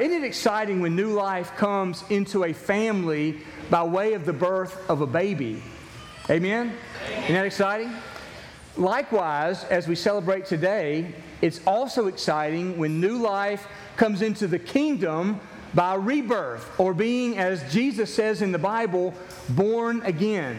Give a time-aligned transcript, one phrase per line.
[0.00, 4.88] Isn't it exciting when new life comes into a family by way of the birth
[4.88, 5.62] of a baby?
[6.30, 6.72] Amen?
[7.24, 7.92] Isn't that exciting?
[8.78, 13.68] Likewise, as we celebrate today, it's also exciting when new life
[13.98, 15.38] comes into the kingdom
[15.74, 19.12] by rebirth or being, as Jesus says in the Bible,
[19.50, 20.58] born again.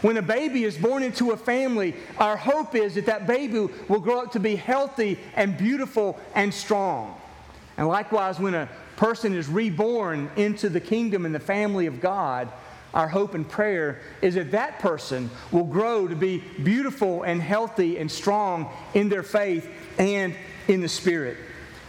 [0.00, 4.00] When a baby is born into a family, our hope is that that baby will
[4.00, 7.16] grow up to be healthy and beautiful and strong.
[7.82, 12.48] And likewise, when a person is reborn into the kingdom and the family of God,
[12.94, 17.98] our hope and prayer is that that person will grow to be beautiful and healthy
[17.98, 19.68] and strong in their faith
[19.98, 20.36] and
[20.68, 21.38] in the Spirit.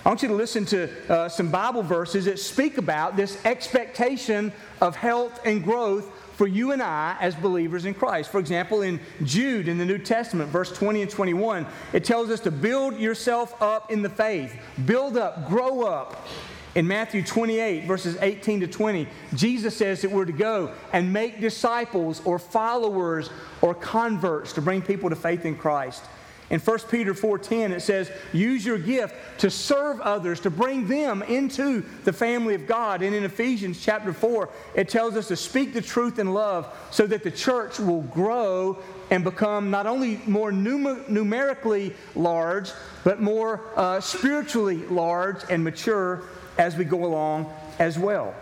[0.03, 4.52] I want you to listen to uh, some Bible verses that speak about this expectation
[4.81, 8.31] of health and growth for you and I as believers in Christ.
[8.31, 12.39] For example, in Jude in the New Testament, verse 20 and 21, it tells us
[12.41, 14.55] to build yourself up in the faith,
[14.85, 16.27] build up, grow up.
[16.75, 21.39] In Matthew 28, verses 18 to 20, Jesus says that we're to go and make
[21.39, 23.30] disciples or followers
[23.61, 26.03] or converts to bring people to faith in Christ.
[26.49, 31.22] In 1 Peter 4:10 it says, "Use your gift to serve others, to bring them
[31.23, 35.73] into the family of God." And in Ephesians chapter 4, it tells us to speak
[35.73, 38.77] the truth in love so that the church will grow
[39.09, 42.71] and become not only more numer- numerically large,
[43.03, 46.23] but more uh, spiritually large and mature
[46.58, 48.33] as we go along as well.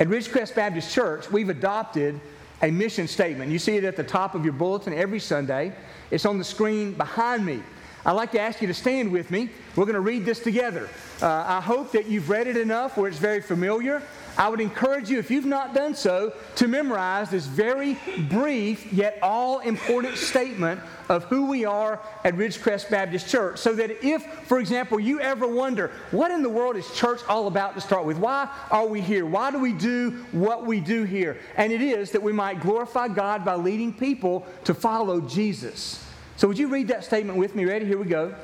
[0.00, 2.20] At Ridgecrest Baptist Church, we've adopted
[2.62, 3.50] a mission statement.
[3.52, 5.72] You see it at the top of your bulletin every Sunday.
[6.10, 7.62] It's on the screen behind me.
[8.06, 9.50] I'd like to ask you to stand with me.
[9.76, 10.88] We're going to read this together.
[11.20, 14.02] Uh, I hope that you've read it enough where it's very familiar.
[14.38, 19.18] I would encourage you, if you've not done so, to memorize this very brief yet
[19.20, 23.58] all important statement of who we are at Ridgecrest Baptist Church.
[23.58, 27.48] So that if, for example, you ever wonder, what in the world is church all
[27.48, 28.16] about to start with?
[28.16, 29.26] Why are we here?
[29.26, 31.38] Why do we do what we do here?
[31.56, 36.04] And it is that we might glorify God by leading people to follow Jesus.
[36.38, 37.64] So would you read that statement with me?
[37.66, 37.84] Ready?
[37.84, 38.34] Here we go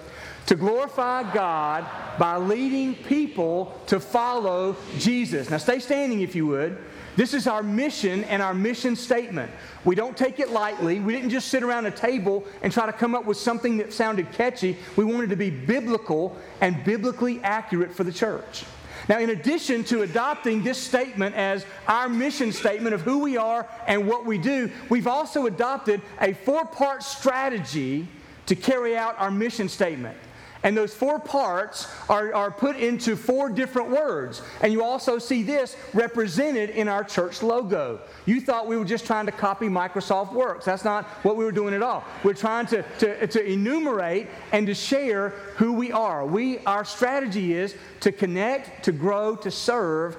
[0.47, 1.87] to glorify God
[2.19, 5.49] by leading people to follow Jesus.
[5.49, 6.77] Now, stay standing if you would.
[7.17, 9.51] This is our mission and our mission statement.
[9.85, 10.99] We don't take it lightly.
[11.01, 13.93] We didn't just sit around a table and try to come up with something that
[13.93, 14.77] sounded catchy.
[14.97, 18.65] We wanted to be biblical and biblically accurate for the church.
[19.09, 23.69] Now, in addition to adopting this statement as our mission statement of who we are
[23.87, 28.09] and what we do, we've also adopted a four part strategy
[28.47, 30.17] to carry out our mission statement.
[30.65, 34.41] And those four parts are, are put into four different words.
[34.63, 38.01] And you also see this represented in our church logo.
[38.25, 40.65] You thought we were just trying to copy Microsoft Works.
[40.65, 42.03] That's not what we were doing at all.
[42.23, 46.25] We're trying to, to, to enumerate and to share who we are.
[46.25, 50.17] We, our strategy is to connect, to grow, to serve,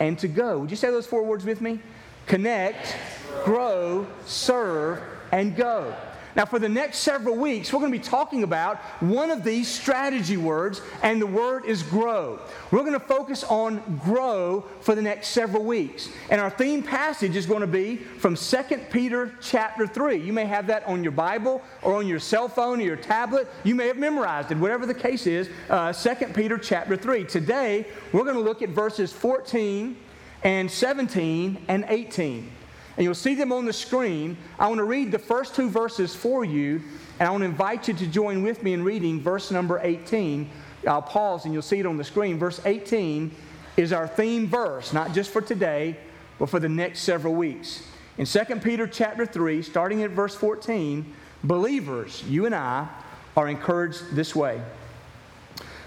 [0.00, 0.58] and to go.
[0.58, 1.78] Would you say those four words with me?
[2.26, 2.96] Connect,
[3.44, 5.00] grow, serve,
[5.30, 5.94] and go.
[6.36, 9.68] Now, for the next several weeks, we're going to be talking about one of these
[9.68, 12.40] strategy words, and the word is grow.
[12.72, 16.08] We're going to focus on grow for the next several weeks.
[16.30, 20.16] And our theme passage is going to be from 2 Peter chapter 3.
[20.16, 23.48] You may have that on your Bible or on your cell phone or your tablet.
[23.62, 25.48] You may have memorized it, whatever the case is.
[25.70, 27.24] Uh, 2 Peter chapter 3.
[27.24, 29.96] Today, we're going to look at verses 14
[30.42, 32.50] and 17 and 18
[32.96, 34.36] and you'll see them on the screen.
[34.58, 36.80] I want to read the first two verses for you,
[37.18, 40.48] and I want to invite you to join with me in reading verse number 18.
[40.86, 42.38] I'll pause and you'll see it on the screen.
[42.38, 43.34] Verse 18
[43.76, 45.96] is our theme verse, not just for today,
[46.38, 47.82] but for the next several weeks.
[48.18, 51.12] In 2 Peter chapter 3, starting at verse 14,
[51.42, 52.88] believers, you and I,
[53.36, 54.62] are encouraged this way.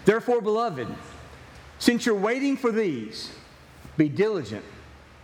[0.03, 0.87] Therefore, beloved,
[1.79, 3.31] since you're waiting for these,
[3.95, 4.65] be diligent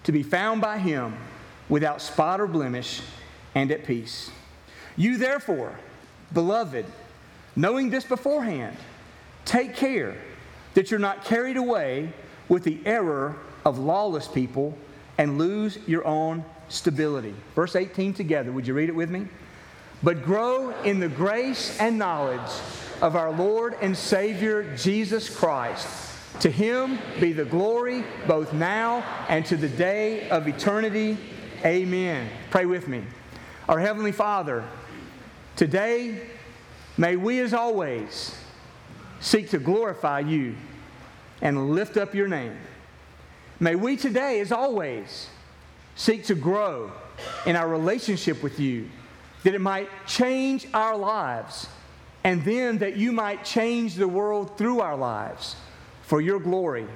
[0.03, 1.15] to be found by him
[1.69, 3.01] without spot or blemish,
[3.55, 4.31] and at peace.
[4.95, 5.77] You, therefore,
[6.33, 6.85] beloved,
[7.55, 8.75] knowing this beforehand,
[9.45, 10.15] take care
[10.73, 12.11] that you're not carried away
[12.49, 13.35] with the error
[13.65, 14.77] of lawless people
[15.17, 17.35] and lose your own stability.
[17.55, 18.51] Verse 18 together.
[18.51, 19.27] Would you read it with me?
[20.01, 22.51] But grow in the grace and knowledge
[23.01, 25.87] of our Lord and Savior Jesus Christ.
[26.41, 31.17] To him be the glory both now and to the day of eternity.
[31.63, 32.29] Amen.
[32.49, 33.03] Pray with me.
[33.69, 34.65] Our Heavenly Father,
[35.55, 36.27] today
[36.97, 38.37] may we, as always,
[39.21, 40.55] seek to glorify you
[41.41, 42.57] and lift up your name.
[43.59, 45.29] May we today, as always,
[45.95, 46.91] seek to grow
[47.45, 48.89] in our relationship with you,
[49.43, 51.67] that it might change our lives,
[52.23, 55.55] and then that you might change the world through our lives
[56.01, 56.87] for your glory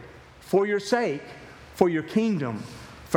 [0.47, 1.21] for your sake,
[1.75, 2.63] for your kingdom,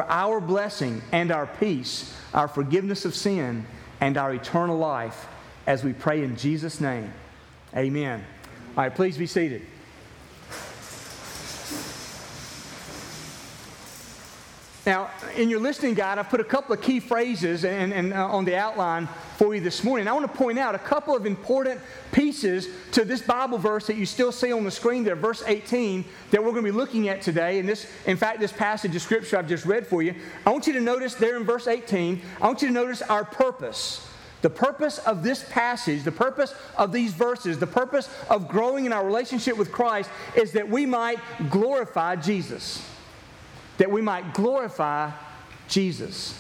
[0.01, 3.67] for our blessing and our peace, our forgiveness of sin,
[4.01, 5.27] and our eternal life,
[5.67, 7.13] as we pray in Jesus' name.
[7.77, 8.25] Amen.
[8.79, 9.61] All right, please be seated.
[14.87, 18.27] Now, in your listening guide, I've put a couple of key phrases and, and uh,
[18.27, 20.09] on the outline for you this morning.
[20.09, 21.83] I want to point out a couple of important
[22.13, 26.03] pieces to this Bible verse that you still see on the screen there, verse 18,
[26.31, 27.59] that we're going to be looking at today.
[27.59, 30.15] And this, in fact, this passage of Scripture I've just read for you.
[30.47, 33.25] I want you to notice there in verse 18, I want you to notice our
[33.25, 34.07] purpose.
[34.41, 38.95] The purpose of this passage, the purpose of these verses, the purpose of growing in
[38.95, 41.19] our relationship with Christ is that we might
[41.51, 42.90] glorify Jesus
[43.81, 45.11] that we might glorify
[45.67, 46.39] Jesus.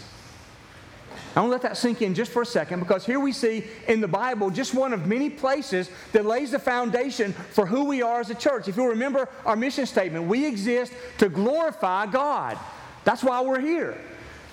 [1.34, 3.64] I want to let that sink in just for a second because here we see
[3.88, 8.02] in the Bible just one of many places that lays the foundation for who we
[8.02, 8.68] are as a church.
[8.68, 12.58] If you'll remember our mission statement, we exist to glorify God.
[13.04, 13.96] That's why we're here.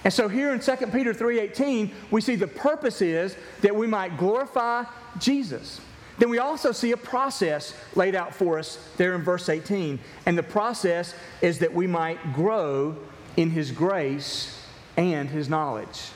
[0.06, 4.18] And so here in 2 Peter 3:18, we see the purpose is that we might
[4.18, 4.86] glorify
[5.20, 5.82] Jesus.
[6.18, 10.00] Then we also see a process laid out for us there in verse 18.
[10.26, 12.96] And the process is that we might grow
[13.36, 14.60] in His grace
[14.98, 16.10] and His knowledge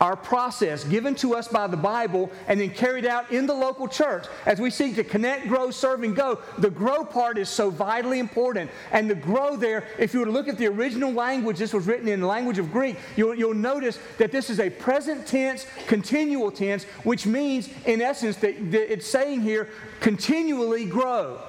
[0.00, 3.88] our process given to us by the Bible and then carried out in the local
[3.88, 6.40] church as we seek to connect, grow, serve, and go.
[6.58, 8.70] The grow part is so vitally important.
[8.92, 11.86] And the grow there, if you were to look at the original language, this was
[11.86, 15.66] written in the language of Greek, you'll, you'll notice that this is a present tense,
[15.86, 19.68] continual tense, which means, in essence, that, that it's saying here,
[20.00, 21.40] continually grow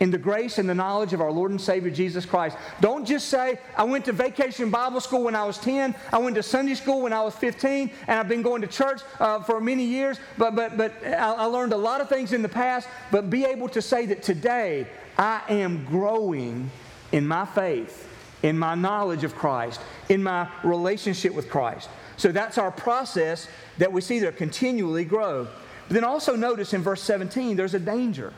[0.00, 2.56] in the grace and the knowledge of our Lord and Savior Jesus Christ.
[2.80, 6.36] Don't just say, I went to vacation Bible school when I was 10, I went
[6.36, 9.60] to Sunday school when I was 15, and I've been going to church uh, for
[9.60, 12.88] many years, but, but, but I, I learned a lot of things in the past,
[13.10, 14.86] but be able to say that today
[15.18, 16.70] I am growing
[17.12, 18.08] in my faith,
[18.42, 21.88] in my knowledge of Christ, in my relationship with Christ.
[22.18, 25.46] So that's our process that we see there continually grow.
[25.88, 28.32] But then also notice in verse 17, there's a danger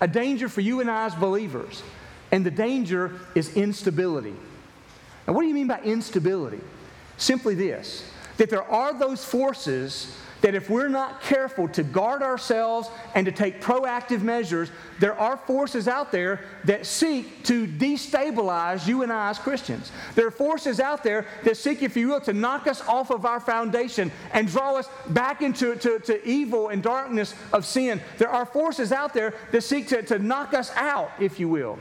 [0.00, 1.82] a danger for you and I as believers.
[2.32, 4.34] And the danger is instability.
[5.26, 6.60] Now, what do you mean by instability?
[7.16, 12.88] Simply this that there are those forces that if we're not careful to guard ourselves
[13.14, 19.02] and to take proactive measures, there are forces out there that seek to destabilize you
[19.02, 19.92] and I as Christians.
[20.14, 23.24] There are forces out there that seek, if you will, to knock us off of
[23.24, 28.00] our foundation and draw us back into to, to evil and darkness of sin.
[28.18, 31.78] There are forces out there that seek to, to knock us out, if you will.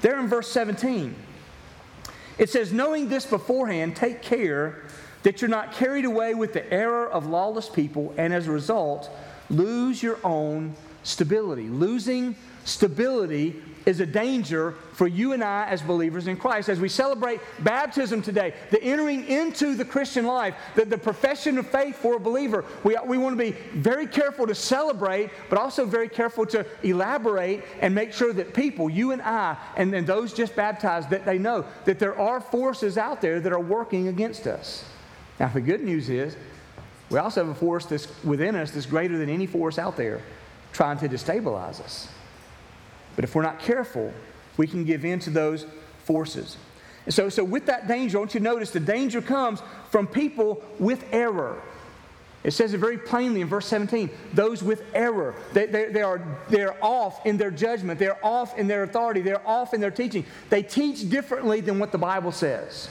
[0.00, 1.14] There in verse 17,
[2.38, 4.82] it says, Knowing this beforehand, take care
[5.22, 9.10] that you're not carried away with the error of lawless people and as a result
[9.50, 11.68] lose your own stability.
[11.68, 16.68] Losing stability is a danger for you and I as believers in Christ.
[16.68, 21.66] As we celebrate baptism today, the entering into the Christian life, the, the profession of
[21.66, 25.84] faith for a believer, we, we want to be very careful to celebrate, but also
[25.84, 30.32] very careful to elaborate and make sure that people, you and I, and, and those
[30.32, 34.46] just baptized, that they know that there are forces out there that are working against
[34.46, 34.84] us.
[35.40, 36.36] Now, the good news is
[37.10, 40.22] we also have a force that's within us that's greater than any force out there
[40.72, 42.08] trying to destabilize us.
[43.14, 44.12] But if we're not careful,
[44.56, 45.66] we can give in to those
[46.04, 46.56] forces.
[47.04, 49.60] And so, so with that danger, I want you to notice the danger comes
[49.90, 51.60] from people with error.
[52.44, 55.34] It says it very plainly in verse 17 those with error.
[55.52, 59.20] They, they, they, are, they are off in their judgment, they're off in their authority,
[59.20, 60.24] they're off in their teaching.
[60.50, 62.88] They teach differently than what the Bible says.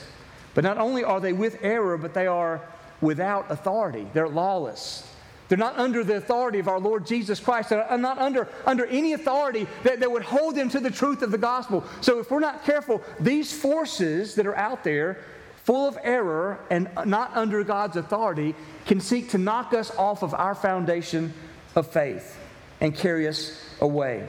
[0.54, 2.60] But not only are they with error, but they are
[3.00, 4.06] without authority.
[4.12, 5.08] They're lawless.
[5.48, 7.68] They're not under the authority of our Lord Jesus Christ.
[7.68, 11.20] They're uh, not under, under any authority that, that would hold them to the truth
[11.20, 11.84] of the gospel.
[12.00, 15.18] So if we're not careful, these forces that are out there,
[15.64, 18.54] full of error and not under God's authority,
[18.86, 21.34] can seek to knock us off of our foundation
[21.76, 22.38] of faith
[22.80, 24.26] and carry us away.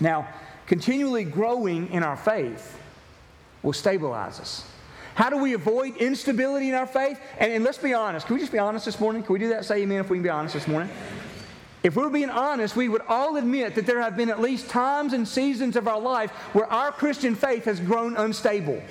[0.00, 0.26] Now,
[0.66, 2.78] continually growing in our faith
[3.62, 4.64] will stabilize us.
[5.14, 7.20] How do we avoid instability in our faith?
[7.38, 8.26] And, and let's be honest.
[8.26, 9.22] Can we just be honest this morning?
[9.22, 9.64] Can we do that?
[9.64, 10.88] Say amen if we can be honest this morning.
[11.82, 15.14] If we're being honest, we would all admit that there have been at least times
[15.14, 18.82] and seasons of our life where our Christian faith has grown unstable.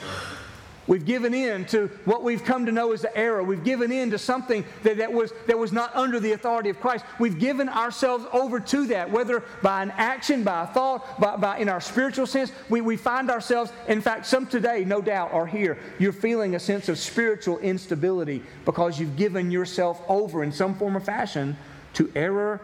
[0.90, 3.44] We've given in to what we've come to know as the error.
[3.44, 6.80] We've given in to something that, that, was, that was not under the authority of
[6.80, 7.06] Christ.
[7.20, 11.60] We've given ourselves over to that, whether by an action, by a thought, by, by
[11.60, 12.52] in our spiritual sense.
[12.70, 15.78] We, we find ourselves, in fact, some today, no doubt, are here.
[16.00, 20.98] You're feeling a sense of spiritual instability because you've given yourself over in some form
[20.98, 21.56] or fashion
[21.94, 22.62] to error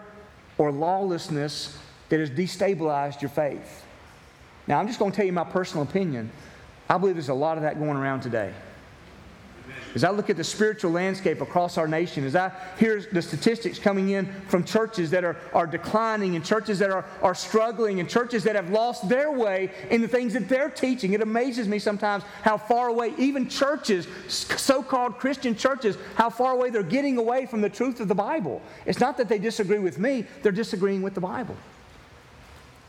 [0.57, 1.77] or lawlessness
[2.09, 3.85] that has destabilized your faith.
[4.65, 6.31] Now, I'm just going to tell you my personal opinion.
[6.89, 8.53] I believe there's a lot of that going around today.
[9.95, 13.79] As I look at the spiritual landscape across our nation, as I hear the statistics
[13.79, 18.09] coming in from churches that are, are declining and churches that are, are struggling and
[18.09, 21.79] churches that have lost their way in the things that they're teaching, it amazes me
[21.79, 27.17] sometimes how far away, even churches, so called Christian churches, how far away they're getting
[27.17, 28.61] away from the truth of the Bible.
[28.85, 31.55] It's not that they disagree with me, they're disagreeing with the Bible.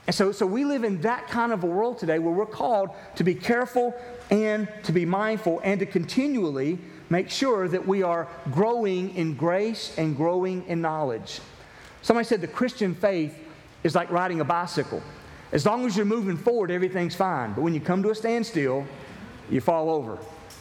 [0.07, 2.91] And so, so we live in that kind of a world today where we're called
[3.17, 3.95] to be careful
[4.31, 6.79] and to be mindful and to continually
[7.11, 11.41] make sure that we are growing in grace and growing in knowledge.
[12.03, 13.37] Somebody said the Christian faith
[13.83, 15.03] is like riding a bicycle.
[15.53, 17.53] As long as you're moving forward, everything's fine.
[17.53, 18.87] But when you come to a standstill,
[19.51, 20.19] you fall over.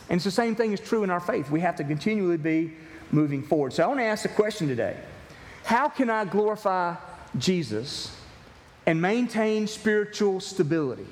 [0.09, 1.49] And it's the same thing is true in our faith.
[1.49, 2.73] We have to continually be
[3.11, 3.73] moving forward.
[3.73, 4.97] So I want to ask the question today
[5.63, 6.95] How can I glorify
[7.37, 8.14] Jesus
[8.85, 11.07] and maintain spiritual stability?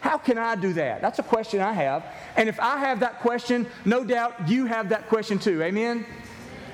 [0.00, 1.00] How can I do that?
[1.00, 2.04] That's a question I have.
[2.36, 5.62] And if I have that question, no doubt you have that question too.
[5.62, 6.06] Amen?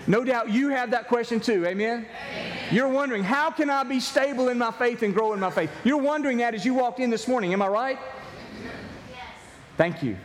[0.06, 1.64] No doubt you have that question too.
[1.64, 2.06] Amen?
[2.06, 2.58] Amen?
[2.70, 5.70] You're wondering, how can I be stable in my faith and grow in my faith?
[5.84, 7.52] You're wondering that as you walked in this morning.
[7.52, 7.98] Am I right?
[9.10, 9.20] Yes.
[9.76, 10.16] Thank you.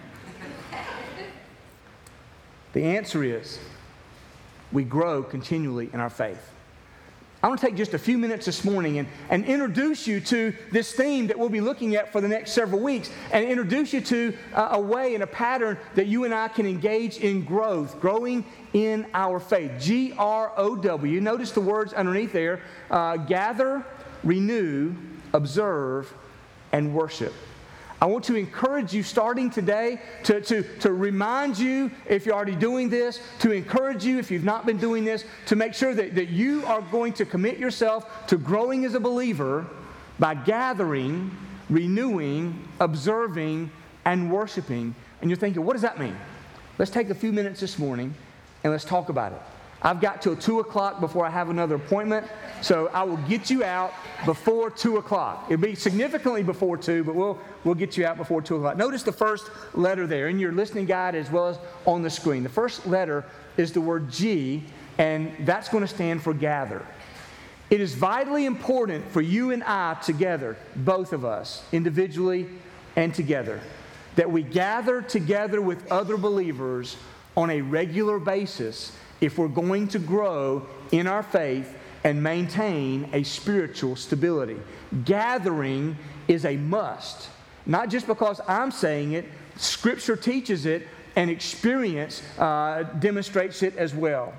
[2.73, 3.59] The answer is
[4.71, 6.51] we grow continually in our faith.
[7.43, 10.55] I want to take just a few minutes this morning and, and introduce you to
[10.71, 14.01] this theme that we'll be looking at for the next several weeks and introduce you
[14.01, 18.01] to uh, a way and a pattern that you and I can engage in growth,
[18.01, 19.71] growing in our faith.
[19.79, 21.21] G R O W.
[21.21, 23.85] Notice the words underneath there uh, gather,
[24.23, 24.95] renew,
[25.31, 26.11] observe,
[26.71, 27.33] and worship.
[27.99, 32.55] I want to encourage you starting today to, to, to remind you, if you're already
[32.55, 36.13] doing this, to encourage you, if you've not been doing this, to make sure that,
[36.13, 39.65] that you are going to commit yourself to growing as a believer
[40.19, 41.35] by gathering,
[41.69, 43.71] renewing, observing,
[44.05, 44.93] and worshiping.
[45.21, 46.15] And you're thinking, what does that mean?
[46.77, 48.13] Let's take a few minutes this morning
[48.63, 49.41] and let's talk about it.
[49.81, 52.27] I've got till 2 o'clock before I have another appointment,
[52.61, 53.93] so I will get you out
[54.25, 55.45] before 2 o'clock.
[55.49, 58.77] It'll be significantly before 2, but we'll, we'll get you out before 2 o'clock.
[58.77, 62.41] Notice the first letter there in your listening guide as well as on the screen.
[62.41, 63.23] The first letter
[63.55, 64.63] is the word G,
[64.97, 66.83] and that's going to stand for gather.
[67.69, 72.47] It is vitally important for you and I together, both of us, individually
[72.95, 73.61] and together,
[74.15, 76.97] that we gather together with other believers
[77.35, 83.23] on a regular basis if we're going to grow in our faith and maintain a
[83.23, 84.57] spiritual stability.
[85.03, 85.97] Gathering
[86.27, 87.29] is a must,
[87.65, 89.25] not just because I'm saying it,
[89.57, 94.33] Scripture teaches it, and experience uh, demonstrates it as well.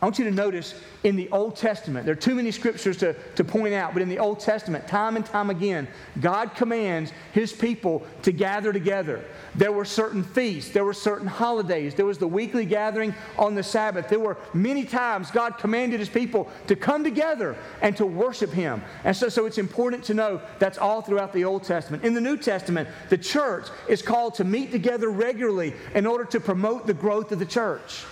[0.00, 3.12] I want you to notice in the Old Testament, there are too many scriptures to,
[3.34, 5.86] to point out, but in the Old Testament, time and time again,
[6.20, 9.22] God commands his people to gather together.
[9.54, 13.62] There were certain feasts, there were certain holidays, there was the weekly gathering on the
[13.62, 14.08] Sabbath.
[14.08, 18.82] There were many times God commanded his people to come together and to worship him.
[19.04, 22.04] And so, so it's important to know that's all throughout the Old Testament.
[22.04, 26.40] In the New Testament, the church is called to meet together regularly in order to
[26.40, 28.04] promote the growth of the church.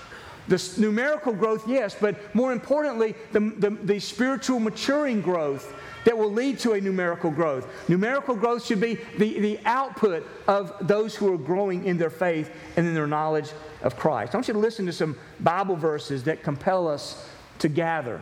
[0.48, 5.74] The numerical growth, yes, but more importantly, the, the, the, spiritual maturing growth
[6.04, 7.68] that will lead to a numerical growth.
[7.88, 12.50] Numerical growth should be the, the output of those who are growing in their faith
[12.76, 13.50] and in their knowledge
[13.82, 14.34] of Christ.
[14.34, 17.28] I want you to listen to some Bible verses that compel us
[17.58, 18.20] to gather.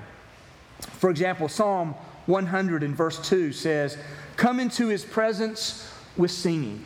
[0.80, 1.94] For example, Psalm
[2.26, 3.96] 100 and verse 2 says,
[4.36, 6.84] Come into his presence with singing.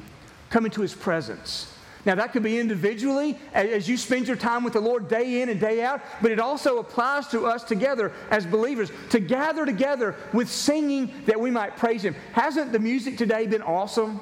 [0.50, 1.69] Come into his presence.
[2.06, 5.48] Now, that could be individually as you spend your time with the Lord day in
[5.50, 10.16] and day out, but it also applies to us together as believers to gather together
[10.32, 12.14] with singing that we might praise Him.
[12.32, 14.20] Hasn't the music today been awesome?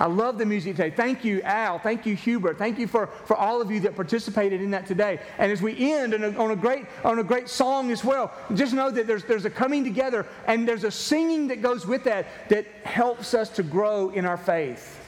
[0.00, 0.90] I love the music today.
[0.90, 1.78] Thank you, Al.
[1.78, 2.58] Thank you, Hubert.
[2.58, 5.20] Thank you for, for all of you that participated in that today.
[5.38, 8.32] And as we end on a, on a, great, on a great song as well,
[8.54, 12.04] just know that there's, there's a coming together and there's a singing that goes with
[12.04, 15.01] that that helps us to grow in our faith.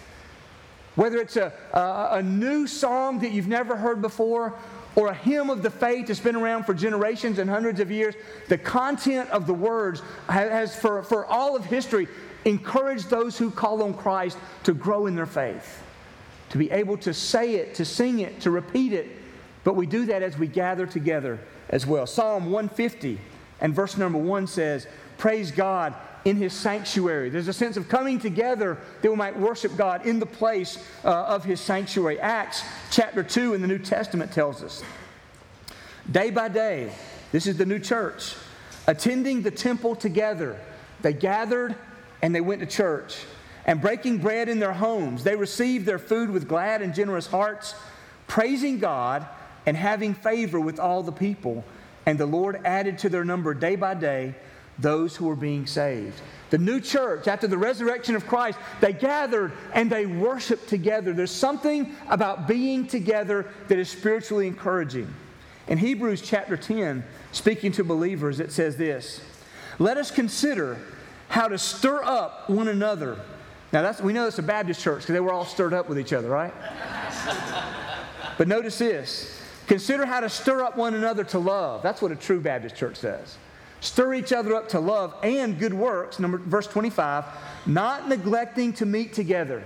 [0.97, 4.55] Whether it's a, a, a, new song that you've never heard before
[4.95, 8.15] or a hymn of the faith that's been around for generations and hundreds of years,
[8.49, 12.07] the content of the words has, for, for all of history,
[12.45, 15.83] encouraged those who call on Christ to grow in their faith,
[16.51, 19.09] to be able to say it, to sing it, to repeat it.
[19.65, 22.07] But we do that as we gather together as well.
[22.07, 23.19] Psalm 150
[23.61, 24.87] and verse number 1 says,
[25.19, 25.95] Praise God
[26.25, 27.29] in his sanctuary.
[27.29, 31.09] There's a sense of coming together that we might worship God in the place uh,
[31.09, 32.19] of his sanctuary.
[32.19, 34.83] Acts chapter 2 in the New Testament tells us.
[36.11, 36.93] Day by day,
[37.33, 38.35] this is the new church,
[38.87, 40.59] attending the temple together.
[41.03, 41.75] They gathered
[42.23, 43.17] and they went to church.
[43.67, 47.75] and breaking bread in their homes, they received their food with glad and generous hearts,
[48.27, 49.27] praising God
[49.65, 51.65] and having favor with all the people.
[52.05, 54.35] And the Lord added to their number day by day
[54.79, 56.21] those who were being saved.
[56.51, 61.13] The new church, after the resurrection of Christ, they gathered and they worshiped together.
[61.13, 65.13] There's something about being together that is spiritually encouraging.
[65.67, 69.21] In Hebrews chapter 10, speaking to believers, it says this
[69.79, 70.79] Let us consider
[71.29, 73.19] how to stir up one another.
[73.73, 75.99] Now, that's, we know it's a Baptist church because they were all stirred up with
[75.99, 76.55] each other, right?
[78.39, 81.83] but notice this consider how to stir up one another to love.
[81.83, 83.39] That's what a true Baptist church says.
[83.85, 86.19] Stir each other up to love and good works.
[86.19, 87.27] Number, verse 25,
[87.67, 89.63] not neglecting to meet together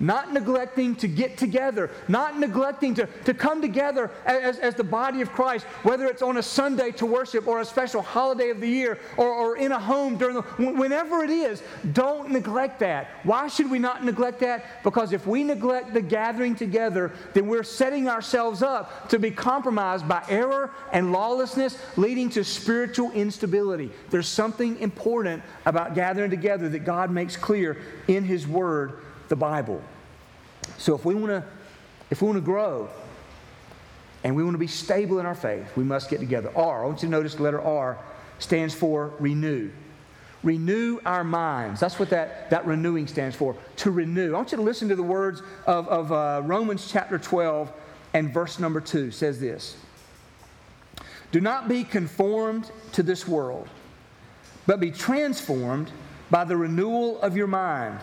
[0.00, 5.20] not neglecting to get together, not neglecting to, to come together as, as the body
[5.20, 8.68] of Christ, whether it's on a Sunday to worship or a special holiday of the
[8.68, 13.08] year or, or in a home during the, whenever it is, don't neglect that.
[13.22, 14.82] Why should we not neglect that?
[14.82, 20.08] Because if we neglect the gathering together, then we're setting ourselves up to be compromised
[20.08, 23.90] by error and lawlessness, leading to spiritual instability.
[24.10, 28.98] There's something important about gathering together that God makes clear in His Word
[29.28, 29.82] the Bible.
[30.78, 31.44] So if we want to
[32.10, 32.88] if we want to grow
[34.22, 36.50] and we want to be stable in our faith, we must get together.
[36.56, 37.98] R, I want you to notice the letter R
[38.38, 39.70] stands for renew.
[40.42, 41.80] Renew our minds.
[41.80, 43.56] That's what that, that renewing stands for.
[43.76, 44.34] To renew.
[44.34, 47.72] I want you to listen to the words of, of uh, Romans chapter 12
[48.12, 49.76] and verse number 2 says this
[51.32, 53.68] Do not be conformed to this world,
[54.66, 55.90] but be transformed
[56.30, 57.98] by the renewal of your mind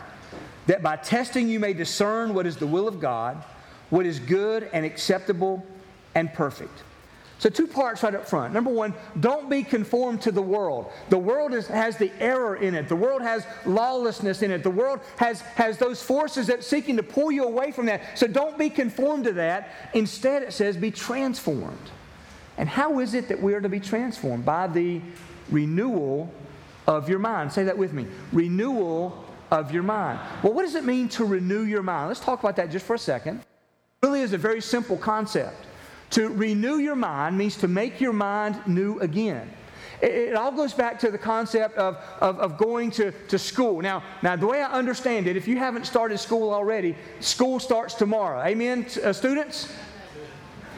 [0.68, 3.44] that by testing you may discern what is the will of God,
[3.90, 5.66] what is good and acceptable
[6.16, 6.84] and perfect.
[7.40, 8.54] So, two parts right up front.
[8.54, 10.92] Number one, don't be conformed to the world.
[11.10, 14.70] The world is, has the error in it, the world has lawlessness in it, the
[14.70, 18.16] world has, has those forces that seeking to pull you away from that.
[18.16, 19.72] So, don't be conformed to that.
[19.96, 21.90] Instead, it says, be transformed.
[22.60, 24.46] And how is it that we are to be transformed?
[24.46, 25.02] By the
[25.50, 26.32] renewal
[26.86, 27.52] of your mind.
[27.52, 30.20] Say that with me renewal of your mind.
[30.42, 32.08] Well, what does it mean to renew your mind?
[32.08, 33.40] Let's talk about that just for a second.
[33.40, 35.68] It really is a very simple concept.
[36.12, 39.50] To renew your mind means to make your mind new again.
[40.02, 43.82] It, all goes back to the concept of, of, of, going to, to school.
[43.82, 47.94] Now, now, the way I understand it, if you haven't started school already, school starts
[47.94, 48.42] tomorrow.
[48.42, 49.72] Amen, uh, students?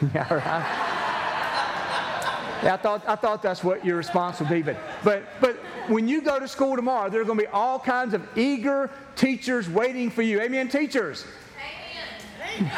[0.14, 1.33] yeah, right.
[2.64, 4.62] I thought, I thought that's what your response would be.
[4.62, 5.56] But, but, but
[5.88, 8.90] when you go to school tomorrow, there are going to be all kinds of eager
[9.16, 10.40] teachers waiting for you.
[10.40, 11.24] Amen, teachers?
[12.58, 12.70] Amen.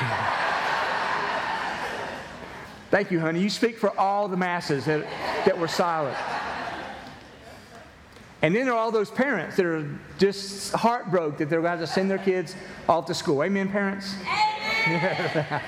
[2.91, 3.41] Thank you, honey.
[3.41, 5.07] You speak for all the masses that,
[5.45, 6.17] that were silent.
[8.43, 11.79] And then there are all those parents that are just heartbroken that they're going to
[11.79, 12.55] have to send their kids
[12.89, 13.43] off to school.
[13.43, 14.15] Amen, parents?
[14.87, 15.47] Amen.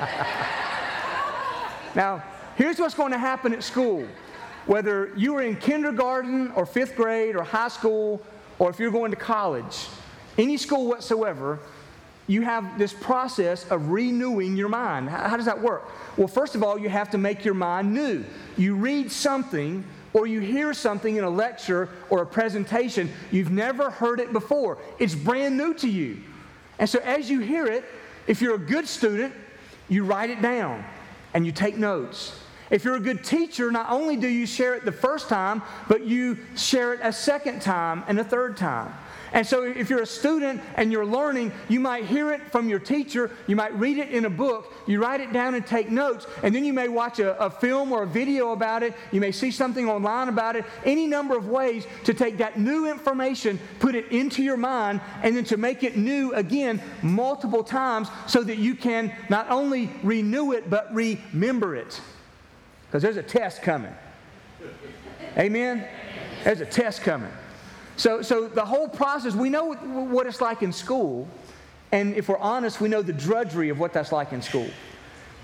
[1.94, 2.22] now,
[2.58, 4.06] here's what's going to happen at school
[4.66, 8.20] whether you are in kindergarten or fifth grade or high school
[8.58, 9.86] or if you're going to college,
[10.36, 11.58] any school whatsoever,
[12.26, 15.08] you have this process of renewing your mind.
[15.08, 15.88] How, does that work?
[16.18, 18.24] Well, first of all, you have to make your mind new.
[18.58, 23.88] You read something or you hear something in a lecture or a presentation, you've never
[23.88, 24.76] heard it before.
[24.98, 26.18] It's brand new to you.
[26.78, 27.84] And so as you hear it,
[28.26, 29.32] if you're a good student,
[29.88, 30.84] you write it down
[31.32, 32.38] and you take notes.
[32.70, 36.04] If you're a good teacher, not only do you share it the first time, but
[36.04, 38.92] you share it a second time and a third time.
[39.32, 42.78] And so, if you're a student and you're learning, you might hear it from your
[42.78, 46.26] teacher, you might read it in a book, you write it down and take notes,
[46.42, 49.32] and then you may watch a, a, film or a video about it, you may
[49.32, 53.94] see something online about it, any number of ways to take that new information, put
[53.94, 58.56] it into your mind, and then to make it new again multiple times so that
[58.56, 62.00] you can not only renew it, but remember it
[62.88, 63.94] because there's a test coming.
[65.36, 65.86] Amen?
[66.44, 67.30] There's a test coming.
[67.96, 71.28] So, so the whole process, we know what it's like in school.
[71.92, 74.68] And if we're honest, we know the drudgery of what that's like in school.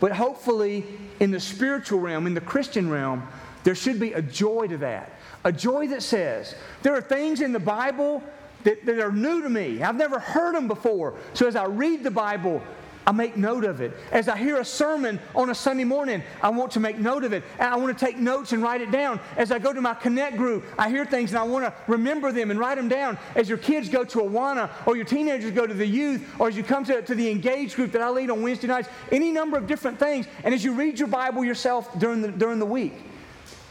[0.00, 0.84] But hopefully,
[1.20, 3.26] in the spiritual realm, in the Christian realm,
[3.64, 5.12] there should be a joy to that.
[5.44, 8.22] A joy that says, there are things in the Bible
[8.64, 9.82] that, that are new to me.
[9.82, 11.14] I've never heard them before.
[11.34, 12.62] So as I read the Bible,
[13.06, 13.92] I make note of it.
[14.12, 17.32] As I hear a sermon on a Sunday morning, I want to make note of
[17.32, 17.44] it.
[17.58, 19.20] I want to take notes and write it down.
[19.36, 22.32] As I go to my Connect group, I hear things and I want to remember
[22.32, 23.18] them and write them down.
[23.34, 26.56] As your kids go to Awana or your teenagers go to the youth or as
[26.56, 29.58] you come to, to the Engage group that I lead on Wednesday nights, any number
[29.58, 30.26] of different things.
[30.42, 32.94] And as you read your Bible yourself during the, during the week,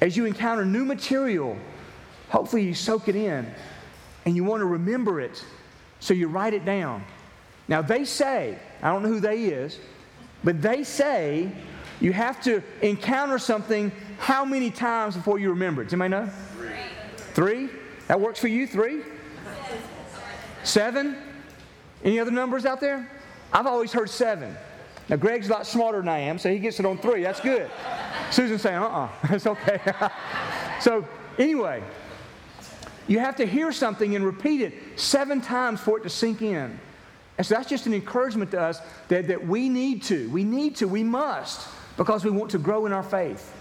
[0.02, 1.58] as you encounter new material,
[2.30, 3.52] hopefully you soak it in
[4.26, 5.43] and you want to remember it
[6.04, 7.06] So you write it down.
[7.67, 9.80] Now, they say, I don't know who they is,
[10.43, 11.52] but they say
[12.02, 15.86] you have to encounter something how many times before you remember it?
[15.86, 16.32] Does anybody know?
[16.58, 16.69] Three.
[17.34, 17.69] Three?
[18.08, 18.67] That works for you?
[18.67, 19.02] Three?
[20.63, 21.17] Seven?
[22.04, 23.10] Any other numbers out there?
[23.52, 24.56] I've always heard seven.
[25.10, 27.23] Now, Greg's a lot smarter than I am, so he gets it on three.
[27.23, 27.69] That's good.
[28.32, 29.04] Susan's saying, uh uh-uh.
[29.06, 29.80] uh, it's okay.
[30.80, 31.84] so, anyway,
[33.08, 36.80] you have to hear something and repeat it seven times for it to sink in.
[37.38, 40.76] And so that's just an encouragement to us that, that we need to, we need
[40.78, 41.67] to, we must,
[41.98, 43.56] because we want to grow in our faith.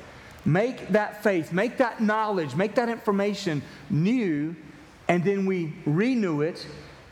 [0.45, 4.55] Make that faith, make that knowledge, make that information new,
[5.09, 6.67] and then we renew it,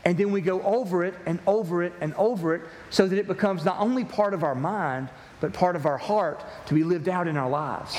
[0.04, 3.26] and then we go over it and over it and over it so that it
[3.26, 5.08] becomes not only part of our mind,
[5.40, 7.96] but part of our heart to be lived out in our lives.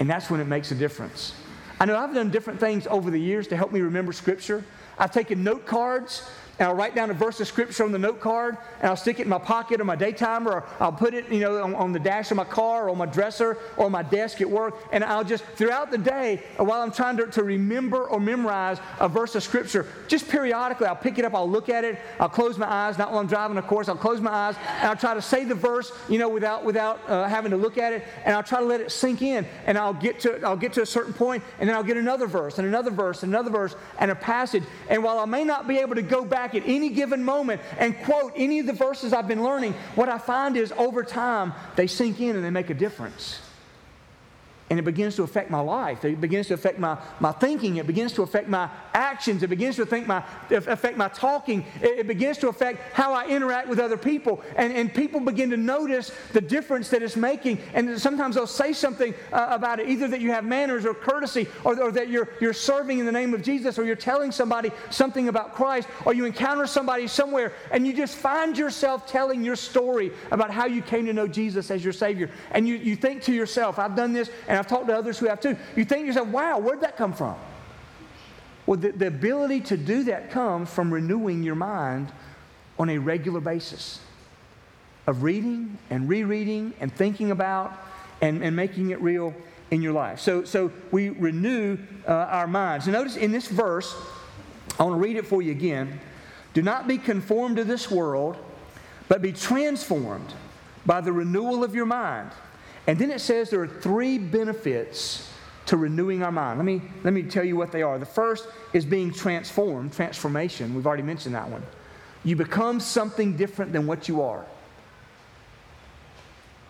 [0.00, 1.34] And that's when it makes a difference.
[1.80, 4.64] I know I've done different things over the years to help me remember Scripture.
[4.98, 8.20] I've taken note cards and I'll write down a verse of scripture on the note
[8.20, 11.28] card, and I'll stick it in my pocket or my daytimer, or I'll put it,
[11.30, 14.02] you know, on, on, the dash of my car, or on my dresser, or my
[14.02, 18.04] desk at work, and I'll just throughout the day, while I'm trying to, to remember
[18.04, 21.84] or memorize a verse of scripture, just periodically, I'll pick it up, I'll look at
[21.84, 24.56] it, I'll close my eyes, not while I'm driving, of course, I'll close my eyes,
[24.80, 27.78] and I'll try to say the verse, you know, without without uh, having to look
[27.78, 30.56] at it, and I'll try to let it sink in, and I'll get to I'll
[30.56, 33.32] get to a certain point, and then I'll get another verse, and another verse, and
[33.32, 36.47] another verse, and a passage, and while I may not be able to go back
[36.54, 40.18] at any given moment and quote any of the verses I've been learning, what I
[40.18, 43.40] find is over time they sink in and they make a difference
[44.70, 46.04] and it begins to affect my life.
[46.04, 47.76] It begins to affect my, my thinking.
[47.76, 49.42] It begins to affect my actions.
[49.42, 51.64] It begins to affect my, affect my talking.
[51.80, 54.42] It, it begins to affect how I interact with other people.
[54.56, 57.60] And, and people begin to notice the difference that it's making.
[57.72, 61.48] And sometimes they'll say something uh, about it, either that you have manners or courtesy,
[61.64, 64.70] or, or that you're, you're serving in the name of Jesus, or you're telling somebody
[64.90, 69.56] something about Christ, or you encounter somebody somewhere, and you just find yourself telling your
[69.56, 72.30] story about how you came to know Jesus as your Savior.
[72.50, 75.26] And you, you think to yourself, I've done this, and I've talked to others who
[75.26, 75.56] have too.
[75.76, 77.36] You think to yourself, wow, where'd that come from?
[78.66, 82.12] Well, the, the ability to do that comes from renewing your mind
[82.78, 84.00] on a regular basis
[85.06, 87.72] of reading and rereading and thinking about
[88.20, 89.34] and, and making it real
[89.70, 90.20] in your life.
[90.20, 92.86] So, so we renew uh, our minds.
[92.86, 93.94] And notice in this verse,
[94.78, 95.98] I want to read it for you again.
[96.52, 98.36] Do not be conformed to this world,
[99.08, 100.32] but be transformed
[100.84, 102.30] by the renewal of your mind
[102.88, 105.30] and then it says there are three benefits
[105.66, 106.58] to renewing our mind.
[106.58, 107.98] Let me, let me tell you what they are.
[107.98, 110.74] The first is being transformed, transformation.
[110.74, 111.62] We've already mentioned that one.
[112.24, 114.46] You become something different than what you are.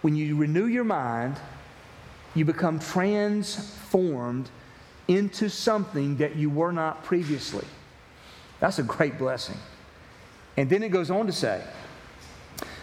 [0.03, 1.39] When you renew your mind,
[2.35, 4.51] you become transformed
[5.07, 7.65] into something that you were not previously.
[8.59, 9.57] That's a great blessing.
[10.57, 11.63] And then it goes on to say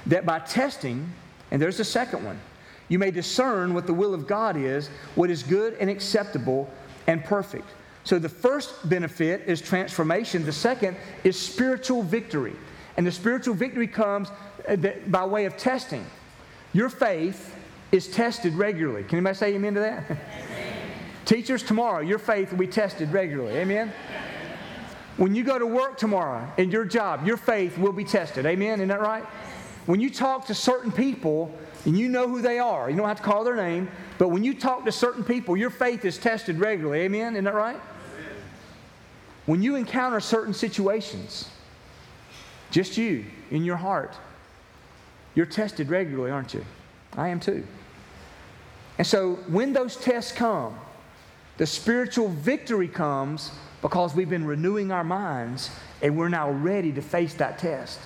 [0.05, 1.11] that by testing,
[1.51, 2.39] and there's the second one,
[2.87, 6.69] you may discern what the will of God is, what is good and acceptable
[7.07, 7.67] and perfect.
[8.03, 12.55] So the first benefit is transformation, the second is spiritual victory.
[12.97, 14.29] And the spiritual victory comes
[14.67, 16.05] uh, by way of testing.
[16.73, 17.55] Your faith
[17.91, 19.03] is tested regularly.
[19.03, 20.03] Can anybody say amen to that?
[20.05, 20.19] Amen.
[21.25, 23.57] Teachers, tomorrow, your faith will be tested regularly.
[23.57, 23.91] Amen?
[25.17, 28.45] When you go to work tomorrow in your job, your faith will be tested.
[28.45, 28.79] Amen?
[28.79, 29.23] Isn't that right?
[29.85, 32.89] When you talk to certain people, and you know who they are.
[32.89, 35.69] You don't have to call their name, but when you talk to certain people, your
[35.69, 37.01] faith is tested regularly.
[37.01, 37.33] Amen?
[37.33, 37.79] Isn't that right?
[39.45, 41.49] When you encounter certain situations,
[42.71, 44.15] just you in your heart,
[45.35, 46.65] you're tested regularly, aren't you?
[47.15, 47.65] I am too.
[48.97, 50.77] And so when those tests come,
[51.57, 55.69] the spiritual victory comes because we've been renewing our minds
[56.01, 57.99] and we're now ready to face that test.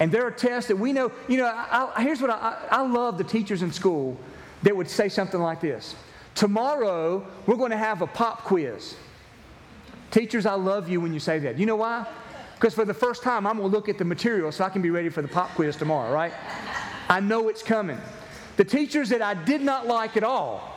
[0.00, 2.80] And there are tests that we know, you know, I, I, here's what I, I
[2.80, 4.18] love the teachers in school
[4.62, 5.94] that would say something like this
[6.34, 8.96] Tomorrow, we're going to have a pop quiz.
[10.10, 11.58] Teachers, I love you when you say that.
[11.58, 12.06] You know why?
[12.54, 14.82] Because for the first time, I'm going to look at the material so I can
[14.82, 16.32] be ready for the pop quiz tomorrow, right?
[17.08, 17.98] I know it's coming.
[18.56, 20.69] The teachers that I did not like at all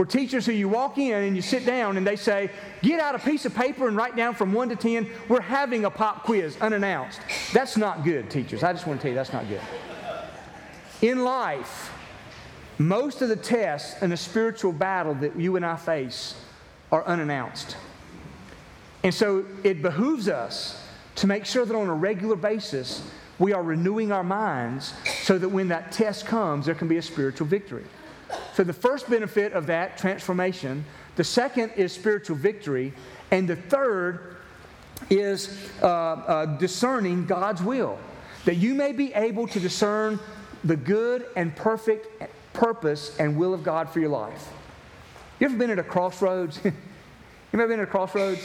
[0.00, 3.14] were teachers who you walk in and you sit down and they say, Get out
[3.14, 5.06] a piece of paper and write down from 1 to 10.
[5.28, 7.20] We're having a pop quiz unannounced.
[7.52, 8.62] That's not good, teachers.
[8.62, 9.60] I just want to tell you that's not good.
[11.02, 11.92] In life,
[12.78, 16.34] most of the tests in a spiritual battle that you and I face
[16.90, 17.76] are unannounced.
[19.02, 20.82] And so it behooves us
[21.16, 23.06] to make sure that on a regular basis
[23.38, 27.02] we are renewing our minds so that when that test comes, there can be a
[27.02, 27.84] spiritual victory.
[28.54, 30.84] So, the first benefit of that transformation,
[31.16, 32.92] the second is spiritual victory,
[33.30, 34.36] and the third
[35.08, 37.98] is uh, uh, discerning God's will,
[38.44, 40.18] that you may be able to discern
[40.64, 42.08] the good and perfect
[42.52, 44.48] purpose and will of God for your life.
[45.38, 46.60] You ever been at a crossroads?
[46.64, 46.72] you
[47.54, 48.40] ever been at a crossroads?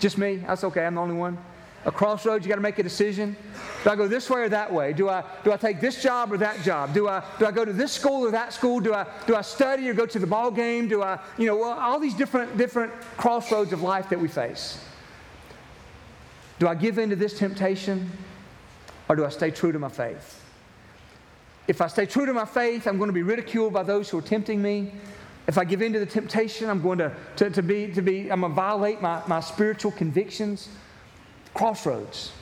[0.00, 0.36] Just me?
[0.36, 1.38] That's okay, I'm the only one.
[1.86, 3.36] A crossroads, you got to make a decision.
[3.82, 4.94] Do I go this way or that way?
[4.94, 6.94] Do I, do I take this job or that job?
[6.94, 8.80] Do I, do I go to this school or that school?
[8.80, 10.88] Do I, do I study or go to the ball game?
[10.88, 14.82] Do I, you know, all these different, different crossroads of life that we face.
[16.58, 18.10] Do I give in to this temptation
[19.08, 20.40] or do I stay true to my faith?
[21.66, 24.18] If I stay true to my faith, I'm going to be ridiculed by those who
[24.18, 24.92] are tempting me.
[25.46, 28.30] If I give in to the temptation, I'm going to, to, to be, to be,
[28.30, 30.68] I'm going to violate my, my spiritual convictions.
[31.54, 32.32] Crossroads.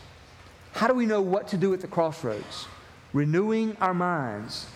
[0.72, 2.66] How do we know what to do at the crossroads?
[3.12, 4.66] Renewing our minds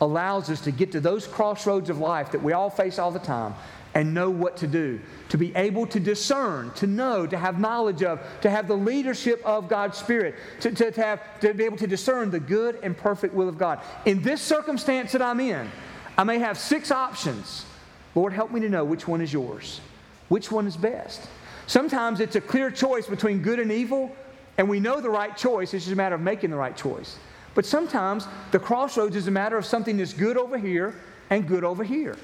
[0.00, 3.18] allows us to get to those crossroads of life that we all face all the
[3.18, 3.54] time
[3.94, 5.00] and know what to do.
[5.30, 9.42] To be able to discern, to know, to have knowledge of, to have the leadership
[9.44, 12.96] of God's Spirit, to, to, to, have, to be able to discern the good and
[12.96, 13.80] perfect will of God.
[14.04, 15.68] In this circumstance that I'm in,
[16.16, 17.66] I may have six options.
[18.14, 19.80] Lord, help me to know which one is yours,
[20.28, 21.28] which one is best.
[21.70, 24.10] Sometimes it's a clear choice between good and evil,
[24.58, 25.72] and we know the right choice.
[25.72, 27.16] It's just a matter of making the right choice.
[27.54, 30.96] But sometimes the crossroads is a matter of something that's good over here
[31.30, 32.16] and good over here.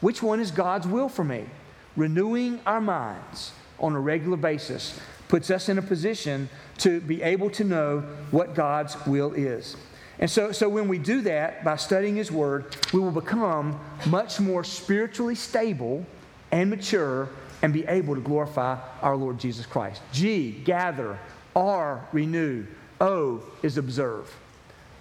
[0.00, 1.44] Which one is God's will for me?
[1.96, 7.50] Renewing our minds on a regular basis puts us in a position to be able
[7.50, 9.76] to know what God's will is.
[10.18, 14.40] And so, so when we do that by studying His Word, we will become much
[14.40, 16.06] more spiritually stable
[16.50, 17.28] and mature
[17.64, 20.02] and be able to glorify our Lord Jesus Christ.
[20.12, 21.18] G, gather.
[21.56, 22.66] R, renew.
[23.00, 24.30] O is observe.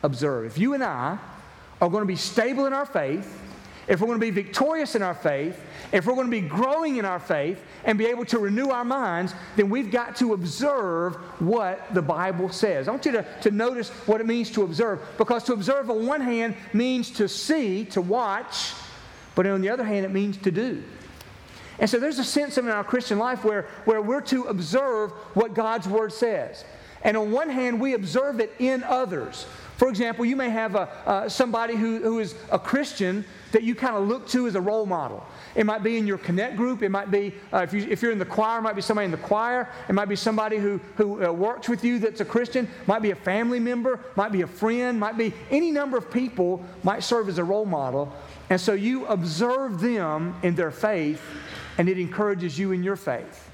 [0.02, 0.46] Observe.
[0.46, 1.18] If you and I
[1.82, 3.38] are going to be stable in our faith,
[3.90, 6.96] if we're going to be victorious in our faith, if we're going to be growing
[6.96, 11.16] in our faith and be able to renew our minds, then we've got to observe
[11.42, 12.88] what the Bible says.
[12.88, 16.08] I want you to, to notice what it means to observe, because to observe on
[16.08, 18.72] one hand means to see, to watch,
[19.36, 20.82] but on the other hand, it means to do.
[21.80, 25.54] And so there's a sense in our Christian life where, where we're to observe what
[25.54, 26.64] God's Word says.
[27.04, 29.46] And on one hand, we observe it in others.
[29.78, 33.76] For example, you may have a, uh, somebody who, who is a Christian that you
[33.76, 35.26] kind of look to as a role model.
[35.56, 36.82] It might be in your connect group.
[36.82, 39.06] It might be, uh, if, you, if you're in the choir, it might be somebody
[39.06, 39.70] in the choir.
[39.90, 42.68] It might be somebody who, who uh, works with you that's a Christian.
[42.88, 44.00] Might be a family member.
[44.16, 45.00] Might be a friend.
[45.00, 48.14] Might be any number of people might serve as a role model.
[48.50, 51.22] And so you observe them in their faith,
[51.78, 53.50] and it encourages you in your faith.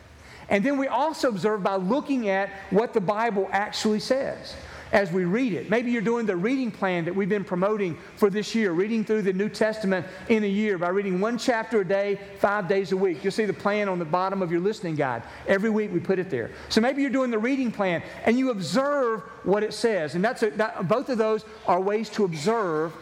[0.49, 4.55] And then we also observe by looking at what the Bible actually says
[4.91, 5.69] as we read it.
[5.69, 9.21] Maybe you're doing the reading plan that we've been promoting for this year, reading through
[9.21, 12.97] the New Testament in a year by reading one chapter a day, five days a
[12.97, 13.23] week.
[13.23, 15.23] You'll see the plan on the bottom of your listening guide.
[15.47, 16.51] Every week we put it there.
[16.69, 20.15] So maybe you're doing the reading plan and you observe what it says.
[20.15, 22.93] And that's a, that, both of those are ways to observe,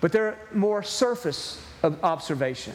[0.00, 2.74] but they're more surface of observation.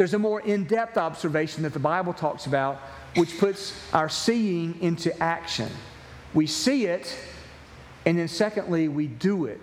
[0.00, 2.78] There's a more in depth observation that the Bible talks about,
[3.16, 5.68] which puts our seeing into action.
[6.32, 7.14] We see it,
[8.06, 9.60] and then secondly, we do it.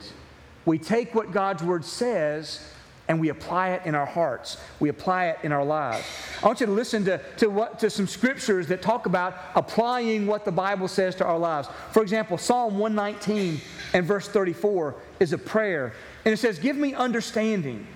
[0.63, 2.71] We take what God's word says
[3.07, 4.57] and we apply it in our hearts.
[4.79, 6.05] We apply it in our lives.
[6.43, 10.27] I want you to listen to, to, what, to some scriptures that talk about applying
[10.27, 11.67] what the Bible says to our lives.
[11.93, 13.59] For example, Psalm 119
[13.93, 15.93] and verse 34 is a prayer,
[16.25, 17.87] and it says, Give me understanding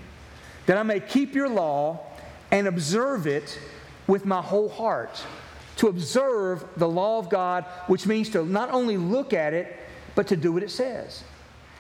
[0.65, 2.08] that I may keep your law
[2.51, 3.57] and observe it
[4.07, 5.23] with my whole heart
[5.77, 9.75] to observe the law of God, which means to not only look at it,
[10.15, 11.23] but to do what it says.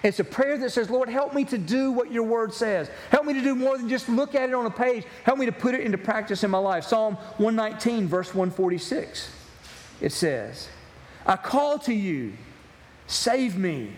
[0.03, 2.89] It's a prayer that says, Lord, help me to do what your word says.
[3.11, 5.05] Help me to do more than just look at it on a page.
[5.23, 6.85] Help me to put it into practice in my life.
[6.85, 9.31] Psalm 119, verse 146.
[9.99, 10.69] It says,
[11.25, 12.33] I call to you,
[13.05, 13.91] save me,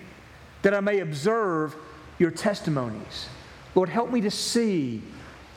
[0.63, 1.75] that I may observe
[2.19, 3.29] your testimonies.
[3.75, 5.01] Lord, help me to see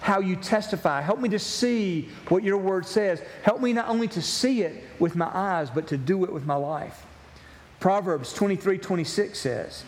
[0.01, 1.01] how you testify.
[1.01, 3.23] Help me to see what your word says.
[3.43, 6.45] Help me not only to see it with my eyes, but to do it with
[6.45, 7.07] my life.
[7.81, 9.85] Proverbs 23 26 says,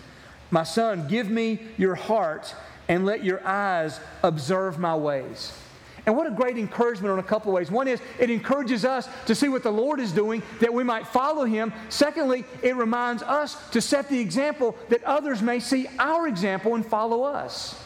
[0.51, 2.55] My son, give me your heart
[2.89, 5.53] and let your eyes observe my ways.
[6.07, 7.71] And what a great encouragement on a couple of ways.
[7.71, 11.07] One is it encourages us to see what the Lord is doing that we might
[11.07, 11.71] follow him.
[11.91, 16.87] Secondly, it reminds us to set the example that others may see our example and
[16.87, 17.79] follow us.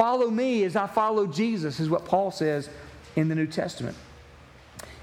[0.00, 2.70] Follow me as I follow Jesus, is what Paul says
[3.16, 3.94] in the New Testament.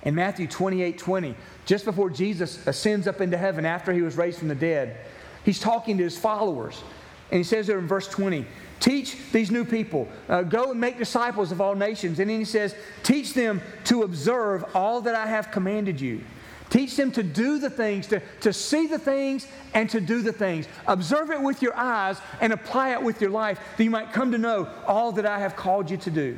[0.02, 1.36] In Matthew 28 20,
[1.68, 4.98] just before Jesus ascends up into heaven after he was raised from the dead,
[5.44, 6.82] he's talking to his followers.
[7.30, 8.44] And he says there in verse 20,
[8.80, 12.20] Teach these new people, uh, go and make disciples of all nations.
[12.20, 16.22] And then he says, Teach them to observe all that I have commanded you.
[16.70, 20.34] Teach them to do the things, to, to see the things, and to do the
[20.34, 20.68] things.
[20.86, 24.32] Observe it with your eyes and apply it with your life that you might come
[24.32, 26.38] to know all that I have called you to do.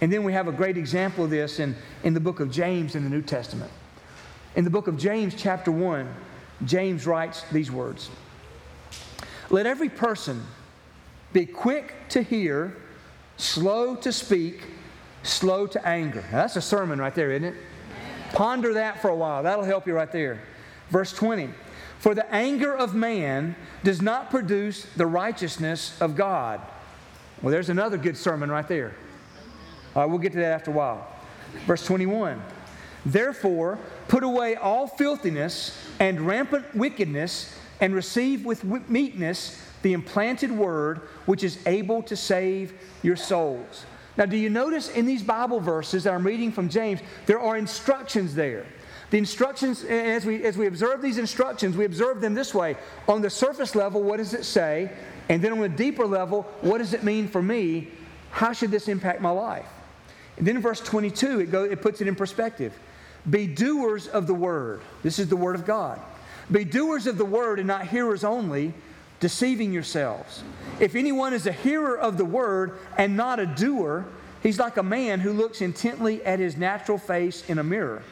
[0.00, 2.94] And then we have a great example of this in, in the book of James
[2.94, 3.70] in the New Testament.
[4.54, 6.08] In the book of James, chapter 1,
[6.64, 8.10] James writes these words
[9.50, 10.44] Let every person
[11.32, 12.76] be quick to hear,
[13.36, 14.62] slow to speak,
[15.22, 16.24] slow to anger.
[16.32, 17.54] Now, that's a sermon right there, isn't it?
[18.32, 19.42] Ponder that for a while.
[19.42, 20.40] That'll help you right there.
[20.90, 21.50] Verse 20
[21.98, 26.60] For the anger of man does not produce the righteousness of God.
[27.42, 28.94] Well, there's another good sermon right there.
[29.94, 31.06] All right, we'll get to that after a while.
[31.66, 32.42] Verse 21
[33.06, 40.98] Therefore, put away all filthiness and rampant wickedness, and receive with meekness the implanted word
[41.26, 43.86] which is able to save your souls.
[44.18, 47.56] Now, do you notice in these Bible verses that I'm reading from James, there are
[47.56, 48.66] instructions there.
[49.10, 52.76] The instructions, as we, as we observe these instructions, we observe them this way.
[53.06, 54.90] On the surface level, what does it say?
[55.28, 57.88] And then on a deeper level, what does it mean for me?
[58.32, 59.68] How should this impact my life?
[60.36, 62.76] And then in verse 22, it, go, it puts it in perspective.
[63.30, 64.82] Be doers of the word.
[65.02, 66.00] This is the word of God.
[66.50, 68.74] Be doers of the word and not hearers only,
[69.20, 70.42] deceiving yourselves.
[70.80, 74.06] If anyone is a hearer of the word and not a doer,
[74.42, 78.02] he's like a man who looks intently at his natural face in a mirror.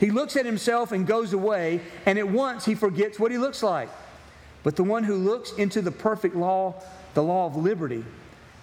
[0.00, 3.62] He looks at himself and goes away, and at once he forgets what he looks
[3.62, 3.88] like.
[4.62, 6.82] But the one who looks into the perfect law,
[7.14, 8.04] the law of liberty,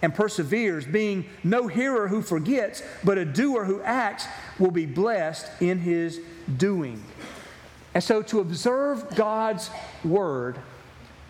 [0.02, 4.26] and perseveres, being no hearer who forgets, but a doer who acts,
[4.58, 6.20] will be blessed in his
[6.56, 7.02] doing.
[7.94, 9.70] And so to observe God's
[10.04, 10.58] word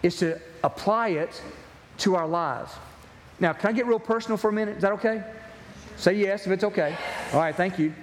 [0.02, 1.42] is to apply it
[1.98, 2.72] to our lives.
[3.40, 4.76] Now, can I get real personal for a minute?
[4.76, 5.22] Is that okay?
[5.96, 6.96] Say yes if it's okay.
[7.32, 7.94] All right, thank you.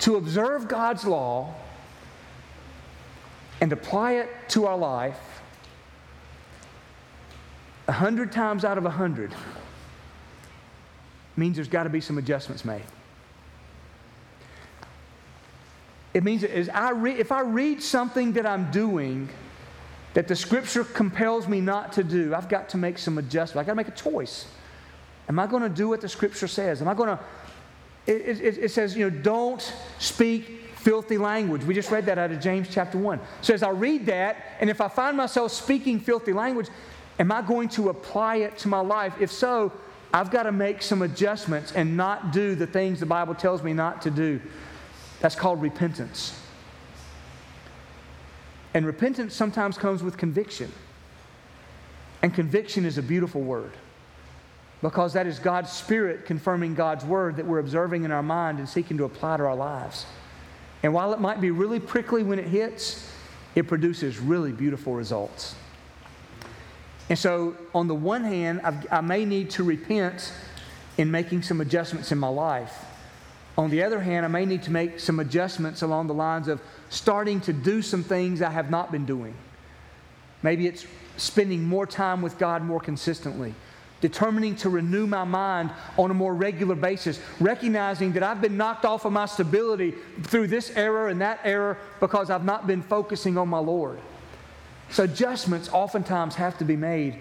[0.00, 1.54] To observe God's law
[3.60, 5.18] and apply it to our life
[7.88, 9.34] a hundred times out of a hundred
[11.36, 12.82] means there's got to be some adjustments made.
[16.14, 19.28] It means as I re- if I read something that I'm doing
[20.14, 23.60] that the scripture compels me not to do, I've got to make some adjustment.
[23.60, 24.46] I've got to make a choice.
[25.28, 26.82] Am I going to do what the scripture says?
[26.82, 27.18] Am I going to,
[28.06, 31.64] it, it, it, says, you know, don't speak filthy language.
[31.64, 33.20] We just read that out of James chapter 1.
[33.40, 36.68] So as I read that, and if I find myself speaking filthy language,
[37.18, 39.14] am I going to apply it to my life?
[39.20, 39.72] If so,
[40.12, 43.72] I've got to make some adjustments and not do the things the Bible tells me
[43.72, 44.40] not to do.
[45.22, 46.36] That's called repentance.
[48.74, 50.70] And repentance sometimes comes with conviction.
[52.22, 53.72] And conviction is a beautiful word
[54.82, 58.68] because that is God's Spirit confirming God's word that we're observing in our mind and
[58.68, 60.06] seeking to apply to our lives.
[60.82, 63.08] And while it might be really prickly when it hits,
[63.54, 65.54] it produces really beautiful results.
[67.08, 70.32] And so, on the one hand, I've, i may need to repent
[70.98, 72.74] in making some adjustments in my life.
[73.58, 76.60] On the other hand, I may need to make some adjustments along the lines of
[76.88, 79.34] starting to do some things I have not been doing.
[80.42, 80.86] Maybe it's
[81.16, 83.54] spending more time with God more consistently,
[84.00, 88.86] determining to renew my mind on a more regular basis, recognizing that I've been knocked
[88.86, 93.36] off of my stability through this error and that error because I've not been focusing
[93.36, 94.00] on my Lord.
[94.90, 97.18] So, adjustments oftentimes have to be made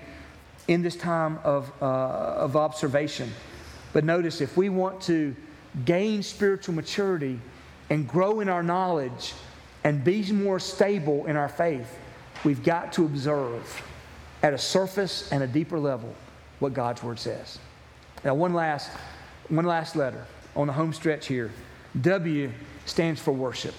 [0.68, 3.32] in this time of, uh, of observation.
[3.94, 5.36] But notice if we want to
[5.86, 7.40] gain spiritual maturity
[7.90, 9.34] and grow in our knowledge
[9.84, 11.98] and be more stable in our faith,
[12.44, 13.84] we've got to observe
[14.44, 16.14] at a surface and a deeper level
[16.60, 17.60] what God's Word says.
[18.24, 18.90] Now, one last,
[19.50, 21.52] one last letter on the home stretch here.
[22.02, 22.52] W
[22.86, 23.74] stands for worship.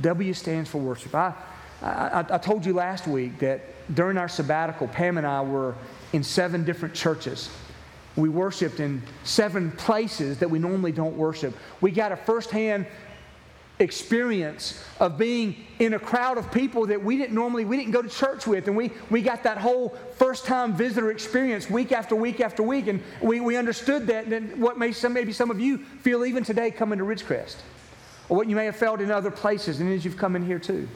[0.00, 1.14] W stands for worship.
[1.14, 1.34] I,
[1.82, 3.60] I, I told you last week that
[3.94, 5.74] during our sabbatical, Pam and I were
[6.12, 7.50] in seven different churches
[8.20, 11.54] we worshiped in seven places that we normally don't worship.
[11.80, 12.86] We got a firsthand
[13.80, 18.02] experience of being in a crowd of people that we didn't normally we didn't go
[18.02, 18.68] to church with.
[18.68, 22.86] And we we got that whole first time visitor experience week after week after week.
[22.88, 26.44] And we, we understood that and what may some maybe some of you feel even
[26.44, 27.56] today coming to ridgecrest
[28.28, 30.58] or what you may have felt in other places and as you've come in here
[30.58, 30.86] too.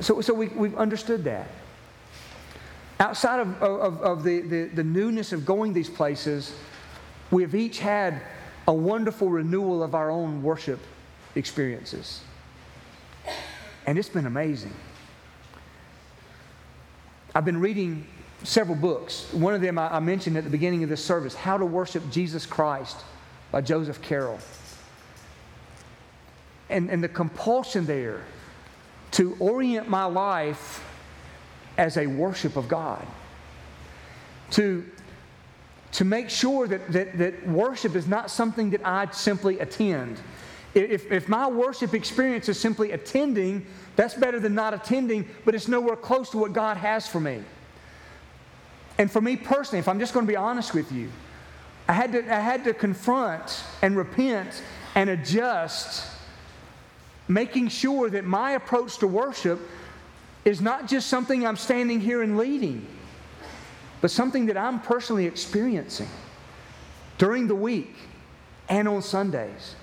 [0.00, 1.48] So so we, we've understood that
[2.98, 6.54] Outside of, of, of the, the, the newness of going these places,
[7.30, 8.22] we have each had
[8.66, 10.80] a wonderful renewal of our own worship
[11.34, 12.22] experiences.
[13.86, 14.74] And it's been amazing.
[17.34, 18.06] I've been reading
[18.42, 19.32] several books.
[19.32, 22.46] One of them I, mentioned at the beginning of this service How to Worship Jesus
[22.46, 22.96] Christ
[23.52, 24.38] by Joseph Carroll.
[26.70, 28.22] and, and the compulsion there
[29.12, 30.84] to orient my life
[31.76, 33.06] as a worship of God.
[34.52, 34.84] To,
[35.92, 40.20] to make sure that, that, that worship is not something that I simply attend.
[40.74, 43.66] If, if my worship experience is simply attending,
[43.96, 47.42] that's better than not attending, but it's nowhere close to what God has for me.
[48.98, 51.10] And for me personally, if I'm just going to be honest with you,
[51.88, 54.62] I had to, I had to confront and repent
[54.94, 56.06] and adjust,
[57.28, 59.60] making sure that my approach to worship
[60.46, 62.86] is not just something I'm standing here and leading,
[64.00, 66.08] but something that I'm personally experiencing
[67.18, 67.94] during the week
[68.70, 69.74] and on Sundays.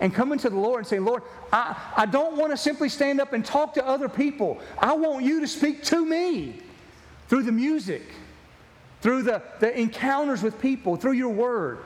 [0.00, 3.20] And coming to the Lord and saying, Lord, I, I don't want to simply stand
[3.20, 4.60] up and talk to other people.
[4.78, 6.60] I want you to speak to me
[7.28, 8.02] through the music
[9.06, 11.78] through the, the encounters with people, through your word.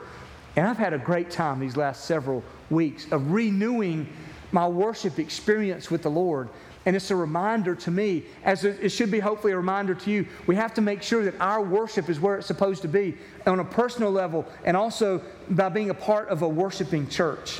[0.55, 4.07] And I've had a great time these last several weeks of renewing
[4.51, 6.49] my worship experience with the Lord.
[6.85, 10.25] And it's a reminder to me, as it should be hopefully a reminder to you,
[10.47, 13.59] we have to make sure that our worship is where it's supposed to be on
[13.59, 17.59] a personal level and also by being a part of a worshiping church.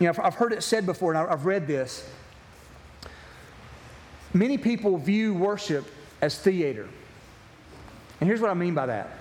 [0.00, 2.06] You know, I've heard it said before, and I've read this.
[4.34, 5.86] Many people view worship
[6.20, 6.88] as theater.
[8.20, 9.18] And here's what I mean by that.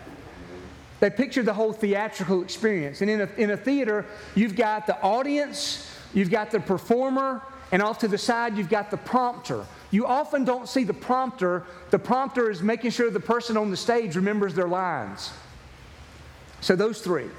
[0.99, 3.01] They picture the whole theatrical experience.
[3.01, 4.05] And in a, in a theater,
[4.35, 7.41] you've got the audience, you've got the performer,
[7.73, 9.65] and off to the side, you've got the prompter.
[9.89, 11.65] You often don't see the prompter.
[11.89, 15.31] The prompter is making sure the person on the stage remembers their lines.
[16.61, 17.29] So, those three.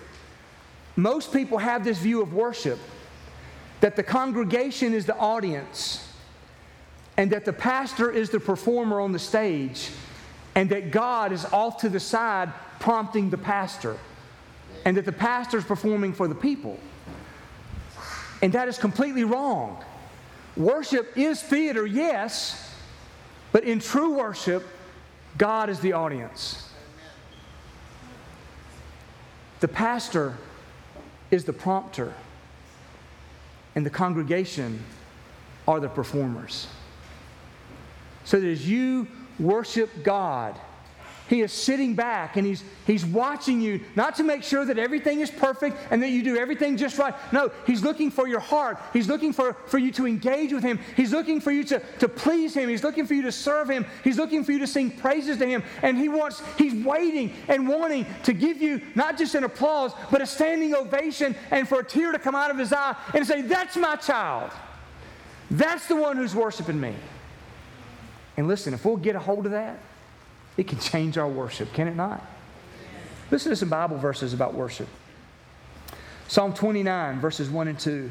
[0.97, 2.81] Most people have this view of worship
[3.81, 6.13] that the congregation is the audience
[7.17, 9.91] and that the pastor is the performer on the stage
[10.57, 13.97] and that God is off to the side prompting the pastor,
[14.85, 16.77] and that the pastor is performing for the people.
[18.43, 19.83] And that is completely wrong.
[20.57, 22.75] Worship is theater, yes,
[23.53, 24.65] but in true worship,
[25.37, 26.71] God is the audience.
[29.61, 30.35] The pastor
[31.31, 32.15] is the prompter,
[33.75, 34.85] and the congregation
[35.67, 36.69] are the performers.
[38.25, 40.59] So that as you worship God.
[41.35, 45.19] He is sitting back and he's, he's watching you, not to make sure that everything
[45.19, 47.13] is perfect and that you do everything just right.
[47.33, 48.79] No, he's looking for your heart.
[48.93, 50.79] He's looking for, for you to engage with him.
[50.97, 52.69] He's looking for you to, to please him.
[52.69, 53.85] He's looking for you to serve him.
[54.05, 55.65] He's looking for you to sing praises to him.
[55.83, 60.23] And he wants, he's waiting and wanting to give you not just an applause, but
[60.23, 63.43] a standing ovation and for a tear to come out of his eye and say,
[63.43, 64.53] That's my child.
[65.51, 66.95] That's the one who's worshiping me.
[68.37, 69.81] And listen, if we'll get a hold of that,
[70.57, 72.25] it can change our worship, can it not?
[73.31, 74.89] Listen to some Bible verses about worship.
[76.29, 78.11] Psalm 29, verses 1 and 2.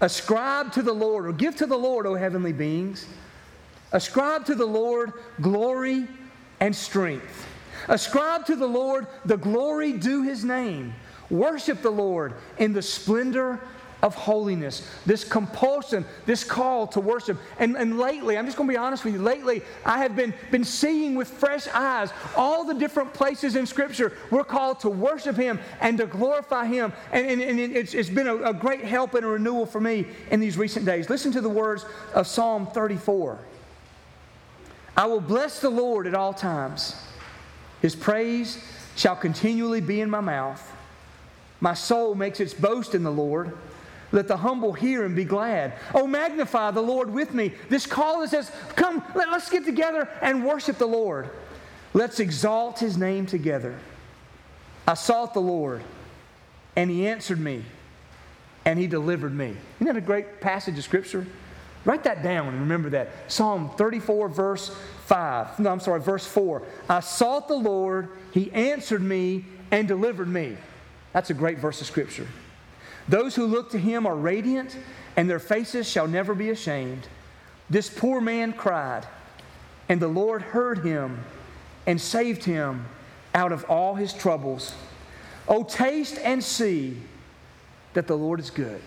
[0.00, 3.06] Ascribe to the Lord, or give to the Lord, O heavenly beings.
[3.92, 6.06] Ascribe to the Lord glory
[6.60, 7.46] and strength.
[7.88, 10.94] Ascribe to the Lord the glory due his name.
[11.30, 13.60] Worship the Lord in the splendor
[14.02, 17.36] of holiness, this compulsion, this call to worship.
[17.58, 20.32] And, and lately, I'm just going to be honest with you, lately, I have been,
[20.50, 25.36] been seeing with fresh eyes all the different places in Scripture we're called to worship
[25.36, 26.92] Him and to glorify Him.
[27.12, 30.06] And, and, and it's, it's been a, a great help and a renewal for me
[30.30, 31.10] in these recent days.
[31.10, 31.84] Listen to the words
[32.14, 33.38] of Psalm 34
[34.96, 36.96] I will bless the Lord at all times,
[37.80, 38.62] His praise
[38.96, 40.74] shall continually be in my mouth.
[41.60, 43.56] My soul makes its boast in the Lord.
[44.10, 45.74] Let the humble hear and be glad.
[45.94, 47.52] Oh, magnify the Lord with me.
[47.68, 51.28] This call that says, Come, let, us get together and worship the Lord.
[51.92, 53.74] Let's exalt his name together.
[54.86, 55.82] I sought the Lord,
[56.74, 57.64] and he answered me,
[58.64, 59.56] and he delivered me.
[59.76, 61.26] Isn't that a great passage of Scripture?
[61.84, 63.10] Write that down and remember that.
[63.28, 64.74] Psalm 34, verse
[65.06, 65.58] 5.
[65.58, 66.62] No, I'm sorry, verse 4.
[66.88, 70.56] I sought the Lord, he answered me, and delivered me.
[71.12, 72.26] That's a great verse of Scripture.
[73.08, 74.76] Those who look to him are radiant,
[75.16, 77.08] and their faces shall never be ashamed.
[77.70, 79.06] This poor man cried,
[79.88, 81.24] and the Lord heard him
[81.86, 82.86] and saved him
[83.34, 84.74] out of all his troubles.
[85.46, 86.98] Oh, taste and see
[87.94, 88.80] that the Lord is good.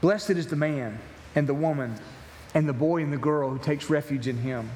[0.00, 0.98] Blessed is the man
[1.34, 1.94] and the woman
[2.52, 4.70] and the boy and the girl who takes refuge in him.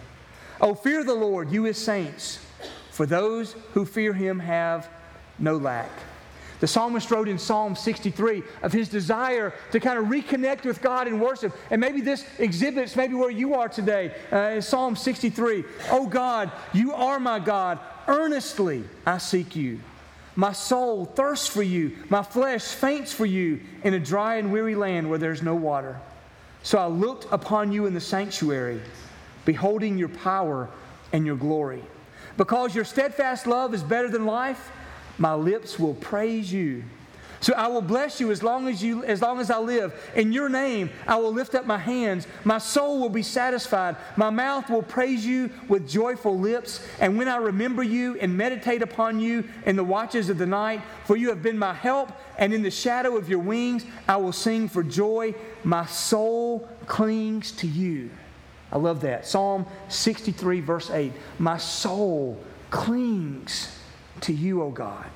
[0.60, 2.44] Oh, fear the Lord, you his saints,
[2.90, 4.88] for those who fear him have
[5.38, 5.90] no lack.
[6.60, 11.06] The psalmist wrote in Psalm 63 of his desire to kind of reconnect with God
[11.06, 11.54] in worship.
[11.70, 15.64] And maybe this exhibits maybe where you are today uh, in Psalm 63.
[15.90, 17.78] Oh God, you are my God.
[18.08, 19.80] Earnestly I seek you.
[20.34, 21.96] My soul thirsts for you.
[22.08, 26.00] My flesh faints for you in a dry and weary land where there's no water.
[26.62, 28.80] So I looked upon you in the sanctuary,
[29.44, 30.68] beholding your power
[31.12, 31.82] and your glory.
[32.36, 34.70] Because your steadfast love is better than life,
[35.18, 36.84] my lips will praise you.
[37.40, 39.94] So I will bless you as long as you as long as I live.
[40.16, 42.26] In your name I will lift up my hands.
[42.44, 43.96] My soul will be satisfied.
[44.16, 46.84] My mouth will praise you with joyful lips.
[47.00, 50.82] And when I remember you and meditate upon you in the watches of the night,
[51.04, 54.32] for you have been my help, and in the shadow of your wings I will
[54.32, 55.34] sing for joy.
[55.62, 58.10] My soul clings to you.
[58.72, 59.26] I love that.
[59.26, 61.12] Psalm 63 verse 8.
[61.38, 62.38] My soul
[62.70, 63.77] clings
[64.22, 65.06] to you, O God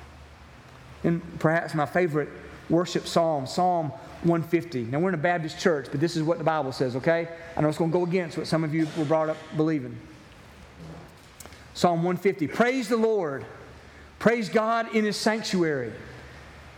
[1.03, 2.29] and perhaps my favorite
[2.69, 3.89] worship psalm, Psalm
[4.23, 4.83] 150.
[4.83, 7.27] Now, we're in a Baptist church, but this is what the Bible says, okay?
[7.55, 9.97] I know it's going to go against what some of you were brought up believing.
[11.73, 13.45] Psalm 150 Praise the Lord.
[14.19, 15.91] Praise God in his sanctuary.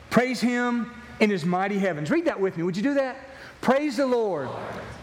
[0.09, 2.09] Praise him in his mighty heavens.
[2.09, 2.63] Read that with me.
[2.63, 3.17] Would you do that?
[3.61, 4.49] Praise the Lord.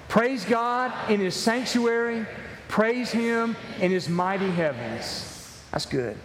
[0.09, 2.27] Praise God in his sanctuary.
[2.69, 5.63] Praise him in his mighty heavens.
[5.71, 6.17] That's good.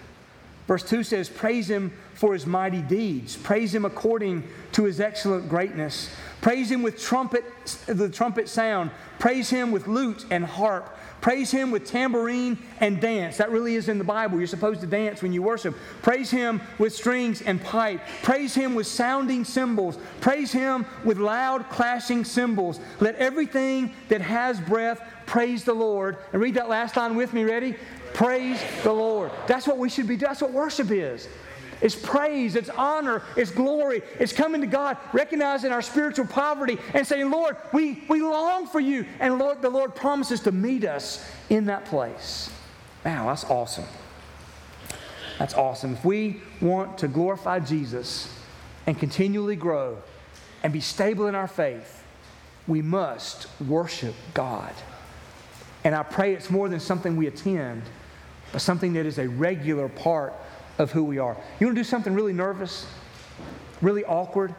[0.68, 3.38] Verse 2 says, Praise him for his mighty deeds.
[3.38, 4.44] Praise him according
[4.74, 6.10] to his excellent greatness.
[6.42, 7.44] Praise him with trumpet,
[7.86, 8.92] the trumpet sound.
[9.18, 10.98] Praise him with lute and harp.
[11.22, 13.38] Praise him with tambourine and dance.
[13.38, 14.38] That really is in the Bible.
[14.38, 15.76] You're supposed to dance when you worship.
[16.02, 18.02] Praise him with strings and pipe.
[18.22, 19.98] Praise him with sounding cymbals.
[20.22, 22.80] Praise him with loud clashing cymbals.
[23.00, 26.18] Let everything that has breath praise the Lord.
[26.34, 27.44] And read that last line with me.
[27.44, 27.76] Ready?
[28.18, 29.30] Praise the Lord.
[29.46, 30.16] That's what we should be.
[30.16, 31.30] That's what worship is.
[31.82, 34.02] It's praise, it's honor, it's glory.
[34.20, 38.80] It's coming to God, recognizing our spiritual poverty and saying, Lord, we, we long for
[38.80, 39.06] you.
[39.20, 42.50] And Lord, the Lord promises to meet us in that place.
[43.06, 43.86] Wow, that's awesome.
[45.38, 45.94] That's awesome.
[45.94, 48.34] If we want to glorify Jesus
[48.88, 50.00] and continually grow
[50.64, 52.04] and be stable in our faith,
[52.68, 54.74] we must worship God.
[55.84, 57.84] And I pray it's more than something we attend,
[58.58, 60.34] something that is a regular part
[60.78, 61.38] of who we are.
[61.60, 62.86] You want to do something really nervous,
[63.82, 64.54] really awkward,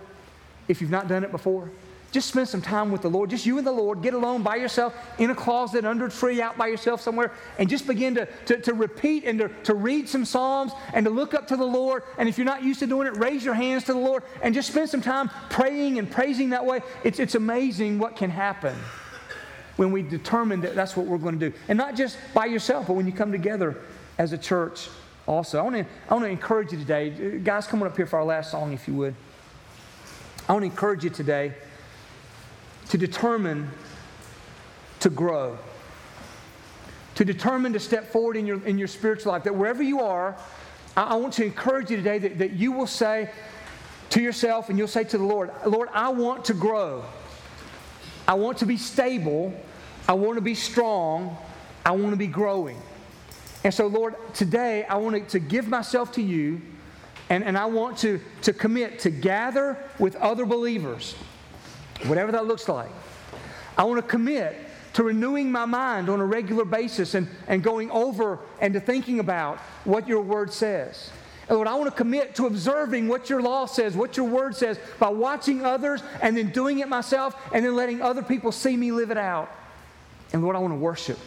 [0.68, 1.70] if you've not done it before?
[2.10, 3.28] Just spend some time with the Lord.
[3.28, 4.02] Just you and the Lord.
[4.02, 7.68] Get alone by yourself in a closet, under a tree, out by yourself somewhere, and
[7.68, 11.34] just begin to, to, to repeat and to, to read some Psalms and to look
[11.34, 12.04] up to the Lord.
[12.16, 14.54] And if you're not used to doing it, raise your hands to the Lord and
[14.54, 16.80] just spend some time praying and praising that way.
[17.04, 18.74] It's, it's amazing what can happen
[19.78, 21.56] when we determine that that's what we're going to do.
[21.68, 23.76] And not just by yourself, but when you come together
[24.18, 24.88] as a church
[25.24, 25.60] also.
[25.60, 27.38] I want to, I want to encourage you today.
[27.38, 29.14] Guys, coming up here for our last song, if you would.
[30.48, 31.54] I want to encourage you today
[32.88, 33.70] to determine
[35.00, 35.56] to grow,
[37.14, 39.44] to determine to step forward in your, in your spiritual life.
[39.44, 40.36] That wherever you are,
[40.96, 43.30] I, I want to encourage you today that, that you will say
[44.10, 47.04] to yourself and you'll say to the Lord, Lord, I want to grow.
[48.26, 49.54] I want to be stable.
[50.08, 51.36] I want to be strong.
[51.84, 52.80] I want to be growing.
[53.62, 56.62] And so, Lord, today I want to give myself to you,
[57.28, 61.14] and, and I want to, to commit to gather with other believers,
[62.06, 62.90] whatever that looks like.
[63.76, 64.56] I want to commit
[64.94, 69.20] to renewing my mind on a regular basis and, and going over and to thinking
[69.20, 71.10] about what your word says.
[71.48, 74.56] And Lord, I want to commit to observing what your law says, what your word
[74.56, 78.76] says, by watching others and then doing it myself and then letting other people see
[78.76, 79.50] me live it out.
[80.32, 81.18] And Lord, I want to worship.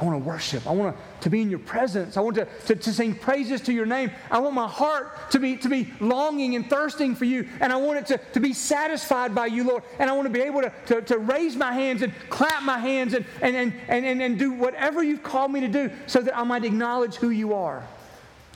[0.00, 0.66] I want to worship.
[0.66, 2.16] I want to, be in your presence.
[2.16, 4.10] I want to, to, to, sing praises to your name.
[4.30, 7.46] I want my heart to be, to be longing and thirsting for you.
[7.60, 9.82] And I want it to, to be satisfied by you, Lord.
[9.98, 12.78] And I want to be able to, to, to raise my hands and clap my
[12.78, 16.22] hands and, and, and, and, and, and do whatever you've called me to do so
[16.22, 17.86] that I might acknowledge who you are.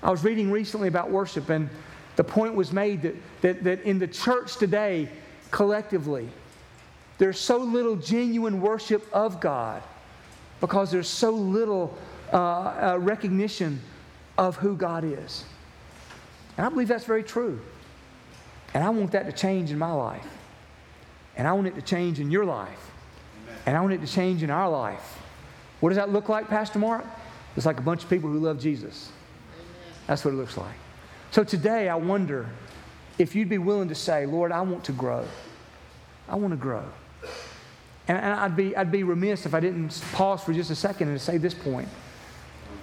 [0.03, 1.69] I was reading recently about worship, and
[2.17, 5.11] the point was made that, that, that in the church today,
[5.51, 6.29] collectively,
[7.19, 9.83] there's so little genuine worship of God
[10.61, 11.97] because there's so little
[12.33, 13.81] uh, uh, recognition
[14.37, 15.45] of who God is.
[16.57, 17.61] And I believe that's very true.
[18.73, 20.27] And I want that to change in my life.
[21.37, 22.91] And I want it to change in your life.
[23.45, 23.59] Amen.
[23.67, 25.19] And I want it to change in our life.
[25.81, 27.05] What does that look like, Pastor Mark?
[27.57, 29.11] It's like a bunch of people who love Jesus.
[30.07, 30.75] That's what it looks like.
[31.31, 32.49] So today, I wonder
[33.19, 35.27] if you'd be willing to say, Lord, I want to grow.
[36.29, 36.85] I want to grow.
[38.09, 41.09] And, and I'd, be, I'd be remiss if I didn't pause for just a second
[41.09, 41.89] and say this point.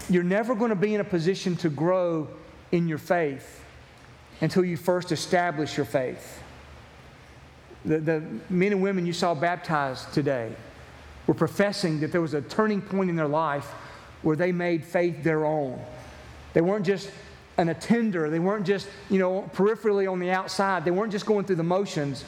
[0.09, 2.27] You're never going to be in a position to grow
[2.71, 3.63] in your faith
[4.41, 6.41] until you first establish your faith.
[7.85, 10.51] The, the men and women you saw baptized today
[11.27, 13.65] were professing that there was a turning point in their life
[14.21, 15.79] where they made faith their own.
[16.53, 17.09] They weren't just
[17.57, 18.29] an attender.
[18.29, 20.85] They weren't just, you know, peripherally on the outside.
[20.85, 22.25] They weren't just going through the motions,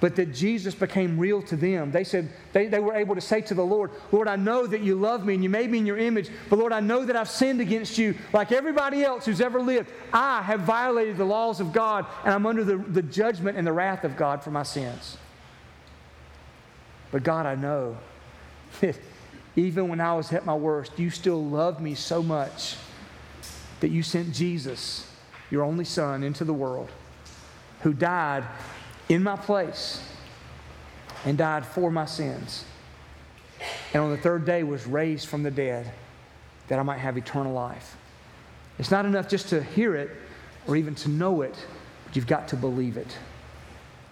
[0.00, 1.90] but that Jesus became real to them.
[1.90, 4.82] They said, they, they were able to say to the Lord, Lord, I know that
[4.82, 7.16] you love me and you made me in your image, but Lord, I know that
[7.16, 9.90] I've sinned against you like everybody else who's ever lived.
[10.12, 13.72] I have violated the laws of God and I'm under the, the judgment and the
[13.72, 15.16] wrath of God for my sins.
[17.10, 17.96] But God, I know
[18.80, 18.98] that
[19.54, 22.76] even when I was at my worst, you still loved me so much
[23.80, 25.10] that you sent Jesus,
[25.50, 26.90] your only Son, into the world
[27.80, 28.44] who died
[29.08, 30.02] in my place
[31.24, 32.64] and died for my sins.
[33.92, 35.90] And on the third day was raised from the dead
[36.68, 37.96] that I might have eternal life.
[38.78, 40.10] It's not enough just to hear it
[40.66, 41.54] or even to know it,
[42.04, 43.16] but you've got to believe it.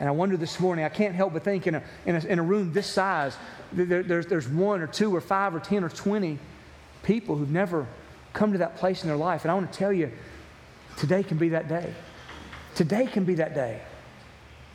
[0.01, 2.39] And I wonder this morning, I can't help but think in a, in a, in
[2.39, 3.37] a room this size,
[3.73, 6.39] there, there's, there's one or two or five or 10 or 20
[7.03, 7.87] people who've never
[8.33, 9.43] come to that place in their life.
[9.43, 10.11] And I want to tell you,
[10.97, 11.93] today can be that day.
[12.75, 13.81] Today can be that day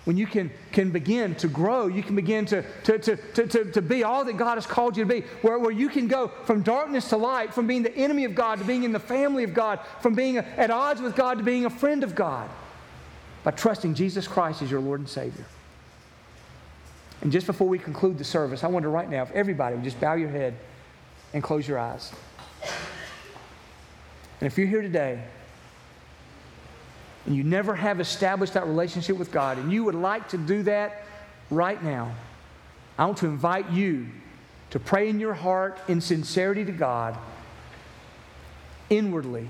[0.05, 3.81] when you can, can begin to grow, you can begin to, to, to, to, to,
[3.81, 6.61] be all that God has called you to be, where, where you can go from
[6.61, 9.53] darkness to light, from being the enemy of God to being in the family of
[9.53, 12.49] God, from being at odds with God to being a friend of God,
[13.43, 15.45] by trusting Jesus Christ as your Lord and Savior.
[17.21, 19.99] And just before we conclude the service, I wonder right now if everybody would just
[19.99, 20.55] bow your head
[21.33, 22.13] and close your eyes.
[24.39, 25.21] And if you're here today
[27.25, 30.63] and you never have established that relationship with God, and you would like to do
[30.63, 31.03] that
[31.49, 32.13] right now,
[32.97, 34.07] I want to invite you
[34.71, 37.17] to pray in your heart in sincerity to God,
[38.89, 39.47] inwardly,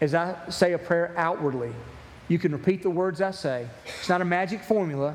[0.00, 1.72] as I say a prayer outwardly.
[2.28, 3.68] You can repeat the words I say.
[3.98, 5.14] It's not a magic formula,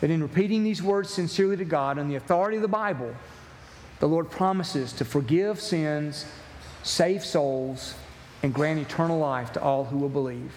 [0.00, 3.14] but in repeating these words sincerely to God on the authority of the Bible,
[3.98, 6.24] the Lord promises to forgive sins,
[6.82, 7.94] save souls,
[8.42, 10.52] and grant eternal life to all who will believe.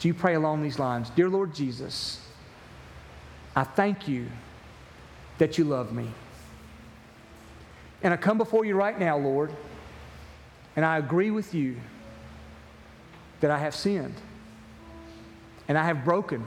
[0.00, 2.26] So you pray along these lines Dear Lord Jesus,
[3.54, 4.26] I thank you
[5.36, 6.08] that you love me.
[8.02, 9.52] And I come before you right now, Lord,
[10.74, 11.76] and I agree with you
[13.40, 14.14] that I have sinned
[15.68, 16.46] and I have broken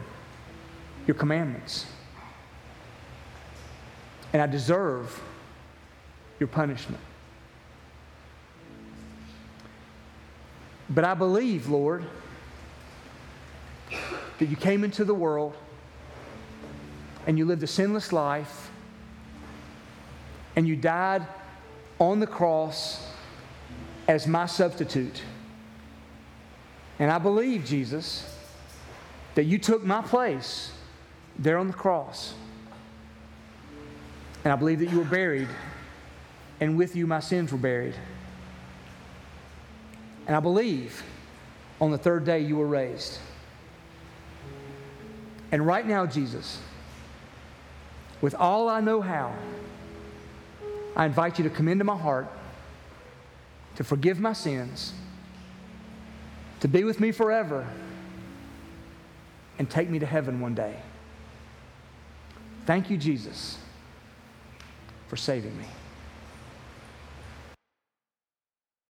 [1.05, 1.85] your commandments.
[4.31, 5.21] And I deserve
[6.39, 7.01] your punishment.
[10.89, 12.03] But I believe, Lord,
[14.39, 15.55] that you came into the world
[17.27, 18.71] and you lived a sinless life
[20.55, 21.25] and you died
[21.99, 23.07] on the cross
[24.07, 25.21] as my substitute.
[26.99, 28.29] And I believe, Jesus,
[29.35, 30.71] that you took my place
[31.39, 32.33] there on the cross.
[34.43, 35.47] And I believe that you were buried,
[36.59, 37.95] and with you my sins were buried.
[40.27, 41.01] And I believe
[41.81, 43.19] on the third day you were raised.
[45.53, 46.59] And right now, Jesus,
[48.21, 49.35] with all I know how,
[50.95, 52.27] I invite you to come into my heart,
[53.75, 54.93] to forgive my sins,
[56.61, 57.67] to be with me forever,
[59.59, 60.75] and take me to heaven one day.
[62.65, 63.59] Thank you, Jesus,
[65.07, 65.65] for saving me.